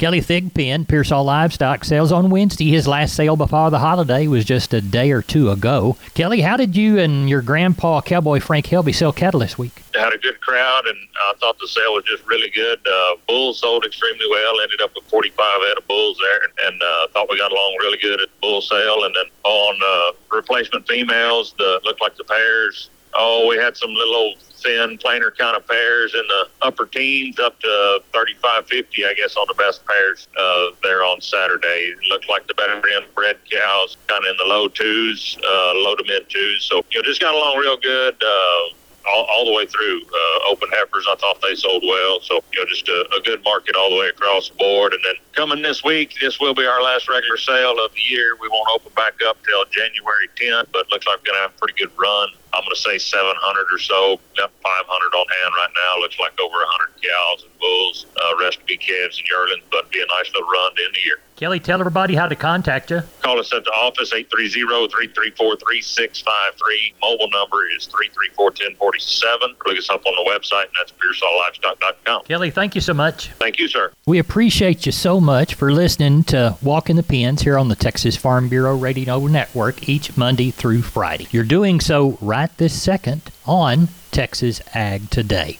Kelly 0.00 0.22
Thigpen, 0.22 0.88
Pearsall 0.88 1.24
Livestock 1.24 1.84
sales 1.84 2.10
on 2.10 2.30
Wednesday. 2.30 2.70
His 2.70 2.88
last 2.88 3.14
sale 3.14 3.36
before 3.36 3.68
the 3.68 3.80
holiday 3.80 4.26
was 4.28 4.46
just 4.46 4.72
a 4.72 4.80
day 4.80 5.10
or 5.10 5.20
two 5.20 5.50
ago. 5.50 5.98
Kelly, 6.14 6.40
how 6.40 6.56
did 6.56 6.74
you 6.74 6.98
and 6.98 7.28
your 7.28 7.42
grandpa, 7.42 8.00
Cowboy 8.00 8.40
Frank 8.40 8.64
Helby, 8.64 8.94
sell 8.94 9.12
cattle 9.12 9.40
this 9.40 9.58
week? 9.58 9.82
Had 9.94 10.14
a 10.14 10.16
good 10.16 10.40
crowd, 10.40 10.86
and 10.86 10.96
I 11.28 11.34
thought 11.38 11.58
the 11.58 11.68
sale 11.68 11.92
was 11.92 12.04
just 12.04 12.26
really 12.26 12.48
good. 12.48 12.78
Uh, 12.90 13.16
bulls 13.28 13.60
sold 13.60 13.84
extremely 13.84 14.24
well. 14.30 14.62
Ended 14.62 14.80
up 14.80 14.90
with 14.94 15.04
45 15.04 15.36
head 15.68 15.76
of 15.76 15.86
bulls 15.86 16.18
there, 16.22 16.66
and 16.66 16.82
uh, 16.82 17.08
thought 17.08 17.28
we 17.28 17.36
got 17.36 17.52
along 17.52 17.76
really 17.80 17.98
good 17.98 18.22
at 18.22 18.28
the 18.28 18.40
bull 18.40 18.62
sale. 18.62 19.04
And 19.04 19.14
then 19.14 19.26
on 19.44 19.80
uh, 19.84 20.12
replacement 20.34 20.88
females, 20.88 21.54
the 21.58 21.78
looked 21.84 22.00
like 22.00 22.16
the 22.16 22.24
pairs. 22.24 22.88
Oh, 23.14 23.48
we 23.48 23.56
had 23.56 23.76
some 23.76 23.90
little 23.90 24.14
old 24.14 24.38
thin 24.60 24.98
plainer 24.98 25.30
kind 25.30 25.56
of 25.56 25.66
pairs 25.66 26.14
in 26.14 26.22
the 26.28 26.48
upper 26.62 26.86
teens 26.86 27.38
up 27.38 27.58
to 27.60 28.02
35 28.12 28.66
50 28.66 29.06
i 29.06 29.14
guess 29.14 29.34
on 29.36 29.46
the 29.48 29.54
best 29.54 29.84
pairs 29.86 30.28
uh, 30.38 30.66
there 30.82 31.02
on 31.02 31.20
saturday. 31.20 31.94
It 31.94 31.98
looked 32.10 32.28
like 32.28 32.46
the 32.46 32.54
better 32.54 32.74
end 32.94 33.06
bred 33.14 33.38
cows 33.50 33.96
kind 34.06 34.24
of 34.24 34.30
in 34.30 34.36
the 34.36 34.44
low 34.44 34.68
twos 34.68 35.38
uh, 35.42 35.72
low 35.76 35.96
to 35.96 36.04
mid 36.06 36.28
twos. 36.28 36.64
So 36.64 36.82
you 36.90 37.00
know 37.00 37.02
just 37.02 37.20
got 37.20 37.34
along 37.34 37.58
real 37.58 37.76
good 37.76 38.22
uh, 38.22 38.74
all, 39.10 39.24
all 39.24 39.44
the 39.44 39.52
way 39.52 39.66
through. 39.66 40.02
Uh, 40.02 40.50
open 40.50 40.68
heifers, 40.72 41.06
I 41.10 41.16
thought 41.16 41.40
they 41.42 41.54
sold 41.54 41.82
well. 41.86 42.20
So, 42.20 42.40
you 42.52 42.60
know, 42.60 42.66
just 42.66 42.88
a, 42.88 43.08
a 43.16 43.20
good 43.22 43.42
market 43.44 43.76
all 43.76 43.90
the 43.90 43.96
way 43.96 44.08
across 44.08 44.48
the 44.48 44.54
board. 44.56 44.92
And 44.94 45.02
then 45.04 45.14
coming 45.32 45.62
this 45.62 45.84
week, 45.84 46.14
this 46.20 46.40
will 46.40 46.54
be 46.54 46.66
our 46.66 46.82
last 46.82 47.08
regular 47.08 47.36
sale 47.36 47.82
of 47.84 47.92
the 47.92 48.02
year. 48.08 48.36
We 48.40 48.48
won't 48.48 48.68
open 48.74 48.92
back 48.94 49.14
up 49.26 49.38
till 49.44 49.64
January 49.66 50.28
10th, 50.36 50.68
but 50.72 50.90
looks 50.90 51.06
like 51.06 51.18
we're 51.18 51.32
going 51.32 51.38
to 51.38 51.42
have 51.42 51.54
a 51.54 51.58
pretty 51.58 51.74
good 51.78 51.92
run. 51.98 52.28
I'm 52.52 52.62
going 52.62 52.74
to 52.74 52.82
say 52.82 52.98
700 52.98 53.30
or 53.70 53.78
so. 53.78 54.18
Got 54.36 54.50
500 54.62 54.66
on 54.66 55.26
hand 55.26 55.52
right 55.56 55.74
now. 55.74 56.00
Looks 56.02 56.18
like 56.18 56.34
over 56.40 56.58
100 56.58 56.98
cows 56.98 57.46
and 57.46 57.52
bulls. 57.58 58.06
Uh, 58.18 58.34
rest 58.40 58.58
to 58.58 58.64
be 58.66 58.76
calves 58.76 59.18
and 59.18 59.28
yearlings, 59.28 59.62
but 59.70 59.90
be 59.90 60.02
a 60.02 60.06
nice 60.06 60.30
little 60.34 60.50
run 60.50 60.74
to 60.74 60.82
end 60.82 60.94
the 60.94 61.04
year. 61.06 61.20
Kelly, 61.40 61.58
tell 61.58 61.80
everybody 61.80 62.14
how 62.14 62.28
to 62.28 62.36
contact 62.36 62.90
you. 62.90 63.02
Call 63.22 63.40
us 63.40 63.50
at 63.54 63.64
the 63.64 63.70
office, 63.70 64.12
830-334-3653. 64.12 66.92
Mobile 67.00 67.30
number 67.30 67.66
is 67.74 67.88
334-1047. 67.88 69.56
Look 69.64 69.78
us 69.78 69.88
up 69.88 70.04
on 70.04 70.14
the 70.16 70.30
website, 70.30 70.64
and 70.64 70.74
that's 70.78 70.92
pearsalllivestock.com. 70.92 72.24
Kelly, 72.24 72.50
thank 72.50 72.74
you 72.74 72.82
so 72.82 72.92
much. 72.92 73.28
Thank 73.38 73.58
you, 73.58 73.68
sir. 73.68 73.90
We 74.04 74.18
appreciate 74.18 74.84
you 74.84 74.92
so 74.92 75.18
much 75.18 75.54
for 75.54 75.72
listening 75.72 76.24
to 76.24 76.58
Walk 76.60 76.90
in 76.90 76.96
the 76.96 77.02
Pens 77.02 77.40
here 77.40 77.56
on 77.56 77.68
the 77.68 77.76
Texas 77.76 78.16
Farm 78.16 78.50
Bureau 78.50 78.76
Radio 78.76 79.26
Network 79.26 79.88
each 79.88 80.18
Monday 80.18 80.50
through 80.50 80.82
Friday. 80.82 81.26
You're 81.30 81.44
doing 81.44 81.80
so 81.80 82.18
right 82.20 82.54
this 82.58 82.78
second 82.78 83.22
on 83.46 83.88
Texas 84.10 84.60
Ag 84.74 85.08
Today. 85.08 85.58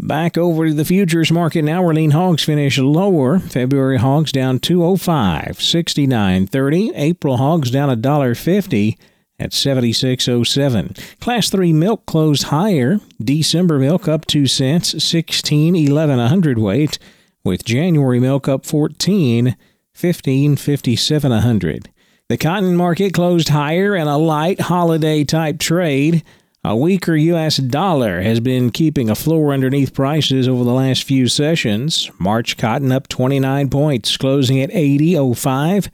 Back 0.00 0.38
over 0.38 0.68
to 0.68 0.74
the 0.74 0.84
futures 0.84 1.32
market 1.32 1.62
now. 1.62 1.82
Where 1.82 1.94
lean 1.94 2.12
hogs 2.12 2.44
finish 2.44 2.78
lower. 2.78 3.40
February 3.40 3.98
hogs 3.98 4.30
down 4.30 4.60
205, 4.60 5.58
69.30. 5.58 6.92
April 6.94 7.36
hogs 7.36 7.72
down 7.72 7.88
$1.50 8.00 8.96
at 9.40 9.50
76.07. 9.50 11.20
Class 11.20 11.50
3 11.50 11.72
milk 11.72 12.06
closed 12.06 12.44
higher. 12.44 13.00
December 13.22 13.80
milk 13.80 14.06
up 14.06 14.24
2 14.26 14.46
cents, 14.46 15.02
16 15.02 15.74
11 15.74 16.18
a 16.20 16.28
hundredweight, 16.28 16.98
with 17.42 17.64
January 17.64 18.20
milk 18.20 18.46
up 18.46 18.64
14, 18.64 19.56
15 19.92 20.56
57 20.56 21.32
a 21.32 21.40
hundred. 21.40 21.90
The 22.28 22.36
cotton 22.36 22.76
market 22.76 23.14
closed 23.14 23.48
higher 23.48 23.96
in 23.96 24.06
a 24.06 24.18
light 24.18 24.60
holiday 24.60 25.24
type 25.24 25.58
trade. 25.58 26.22
A 26.64 26.76
weaker 26.76 27.14
U.S. 27.14 27.58
dollar 27.58 28.20
has 28.22 28.40
been 28.40 28.70
keeping 28.70 29.08
a 29.08 29.14
floor 29.14 29.52
underneath 29.52 29.94
prices 29.94 30.48
over 30.48 30.64
the 30.64 30.72
last 30.72 31.04
few 31.04 31.28
sessions. 31.28 32.10
March 32.18 32.56
cotton 32.56 32.90
up 32.90 33.06
29 33.06 33.70
points, 33.70 34.16
closing 34.16 34.60
at 34.60 34.70
80.05. 34.70 35.88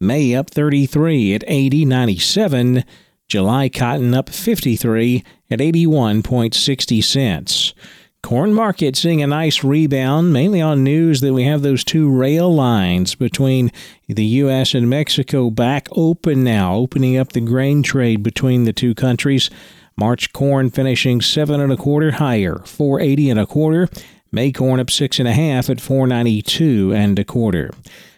May 0.00 0.34
up 0.34 0.48
33 0.48 1.34
at 1.34 1.42
80.97. 1.42 2.84
July 3.28 3.68
cotton 3.68 4.14
up 4.14 4.30
53 4.30 5.22
at 5.50 5.58
81.60 5.58 7.04
cents. 7.04 7.74
Corn 8.22 8.54
market 8.54 8.96
seeing 8.96 9.22
a 9.22 9.26
nice 9.26 9.62
rebound, 9.62 10.32
mainly 10.32 10.60
on 10.60 10.82
news 10.82 11.20
that 11.20 11.34
we 11.34 11.44
have 11.44 11.62
those 11.62 11.84
two 11.84 12.10
rail 12.10 12.52
lines 12.52 13.14
between 13.14 13.70
the 14.08 14.24
U.S. 14.24 14.74
and 14.74 14.88
Mexico 14.88 15.50
back 15.50 15.88
open 15.92 16.42
now, 16.42 16.74
opening 16.74 17.16
up 17.16 17.32
the 17.32 17.40
grain 17.40 17.82
trade 17.82 18.22
between 18.22 18.64
the 18.64 18.72
two 18.72 18.94
countries. 18.94 19.50
March 19.98 20.32
corn 20.32 20.70
finishing 20.70 21.22
seven 21.22 21.60
and 21.60 21.72
a 21.72 21.76
quarter 21.76 22.12
higher, 22.12 22.58
480 22.66 23.30
and 23.30 23.40
a 23.40 23.46
quarter. 23.46 23.88
May 24.30 24.52
corn 24.52 24.78
up 24.78 24.90
six 24.90 25.18
and 25.18 25.26
a 25.26 25.32
half 25.32 25.70
at 25.70 25.80
492 25.80 26.92
and 26.94 27.18
a 27.18 27.24
quarter. 27.24 27.70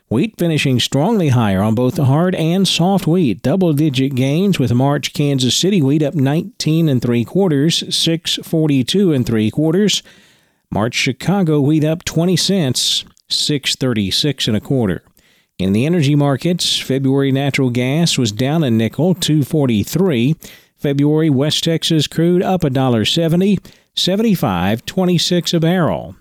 Wheat 0.09 0.35
finishing 0.38 0.81
strongly 0.81 1.29
higher 1.29 1.61
on 1.61 1.75
both 1.75 1.97
the 1.97 2.07
hard 2.07 2.35
and 2.35 2.67
soft 2.67 3.07
wheat. 3.07 3.43
Double 3.43 3.73
digit 3.75 4.14
gains 4.14 4.59
with 4.59 4.73
March 4.73 5.12
Kansas 5.12 5.55
City 5.55 5.83
wheat 5.83 6.03
up 6.03 6.14
19 6.14 6.88
and 6.88 7.01
three 7.01 7.25
quarters, 7.25 7.95
642 7.95 9.12
and 9.12 9.27
three 9.27 9.51
quarters. 9.51 10.03
March 10.71 10.95
Chicago 10.95 11.61
wheat 11.61 11.85
up 11.85 12.05
20 12.05 12.37
cents, 12.37 13.05
636 13.29 14.49
and 14.49 14.57
a 14.57 14.61
quarter. 14.61 15.05
In 15.59 15.73
the 15.73 15.87
energy 15.87 16.14
markets, 16.14 16.79
February 16.79 17.31
natural 17.31 17.71
gas 17.71 18.17
was 18.17 18.33
down 18.33 18.64
a 18.64 18.71
nickel, 18.71 19.14
243. 19.14 20.37
February 20.79 21.29
West 21.29 21.64
Texas 21.64 22.07
crude 22.07 22.43
up 22.43 22.62
$1.70, 22.62 23.59
75.26 23.95 25.55
a 25.55 25.61
barrel. 25.61 26.17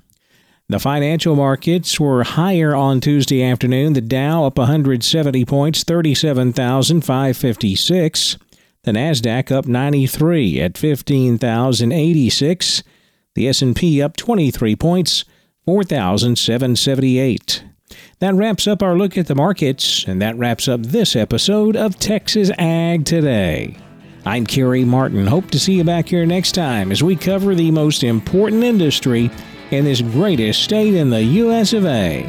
The 0.69 0.79
financial 0.79 1.33
markets 1.35 1.97
were 1.97 2.23
higher 2.23 2.75
on 2.75 2.99
Tuesday 2.99 3.41
afternoon. 3.41 3.93
The 3.93 4.01
Dow 4.01 4.43
up 4.45 4.57
170 4.57 5.45
points, 5.45 5.85
37,556. 5.85 8.37
The 8.83 8.91
Nasdaq 8.91 9.49
up 9.49 9.65
93 9.65 10.59
at 10.59 10.77
15,086. 10.77 12.83
The 13.35 13.47
S&P 13.47 14.01
up 14.01 14.17
23 14.17 14.75
points, 14.75 15.23
4,778. 15.65 17.63
That 18.19 18.33
wraps 18.33 18.67
up 18.67 18.83
our 18.83 18.97
look 18.97 19.17
at 19.17 19.27
the 19.27 19.35
markets, 19.35 20.03
and 20.05 20.21
that 20.21 20.37
wraps 20.37 20.67
up 20.67 20.83
this 20.83 21.15
episode 21.15 21.77
of 21.77 21.97
Texas 21.97 22.51
Ag 22.57 23.05
Today. 23.05 23.77
I'm 24.27 24.45
Carey 24.45 24.83
Martin. 24.83 25.25
Hope 25.25 25.49
to 25.51 25.59
see 25.59 25.75
you 25.75 25.85
back 25.85 26.09
here 26.09 26.25
next 26.25 26.51
time 26.51 26.91
as 26.91 27.01
we 27.01 27.15
cover 27.15 27.55
the 27.55 27.71
most 27.71 28.03
important 28.03 28.61
industry 28.61 29.31
in 29.71 29.85
this 29.85 30.01
greatest 30.01 30.63
state 30.63 30.95
in 30.95 31.09
the 31.09 31.23
U.S. 31.23 31.71
of 31.71 31.85
A. 31.85 32.23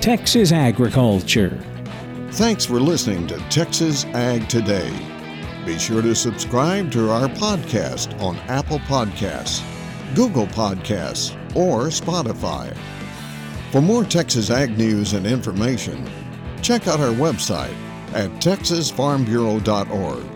Texas 0.00 0.52
agriculture. 0.52 1.60
Thanks 2.30 2.64
for 2.64 2.78
listening 2.78 3.26
to 3.26 3.38
Texas 3.48 4.04
Ag 4.14 4.48
Today. 4.48 4.88
Be 5.64 5.76
sure 5.80 6.00
to 6.00 6.14
subscribe 6.14 6.92
to 6.92 7.10
our 7.10 7.26
podcast 7.26 8.16
on 8.20 8.36
Apple 8.48 8.78
Podcasts, 8.78 9.64
Google 10.14 10.46
Podcasts, 10.46 11.34
or 11.56 11.86
Spotify. 11.86 12.72
For 13.72 13.82
more 13.82 14.04
Texas 14.04 14.48
Ag 14.50 14.78
news 14.78 15.14
and 15.14 15.26
information, 15.26 16.08
check 16.62 16.86
out 16.86 17.00
our 17.00 17.12
website 17.14 17.74
at 18.14 18.30
texasfarmbureau.org 18.40 20.35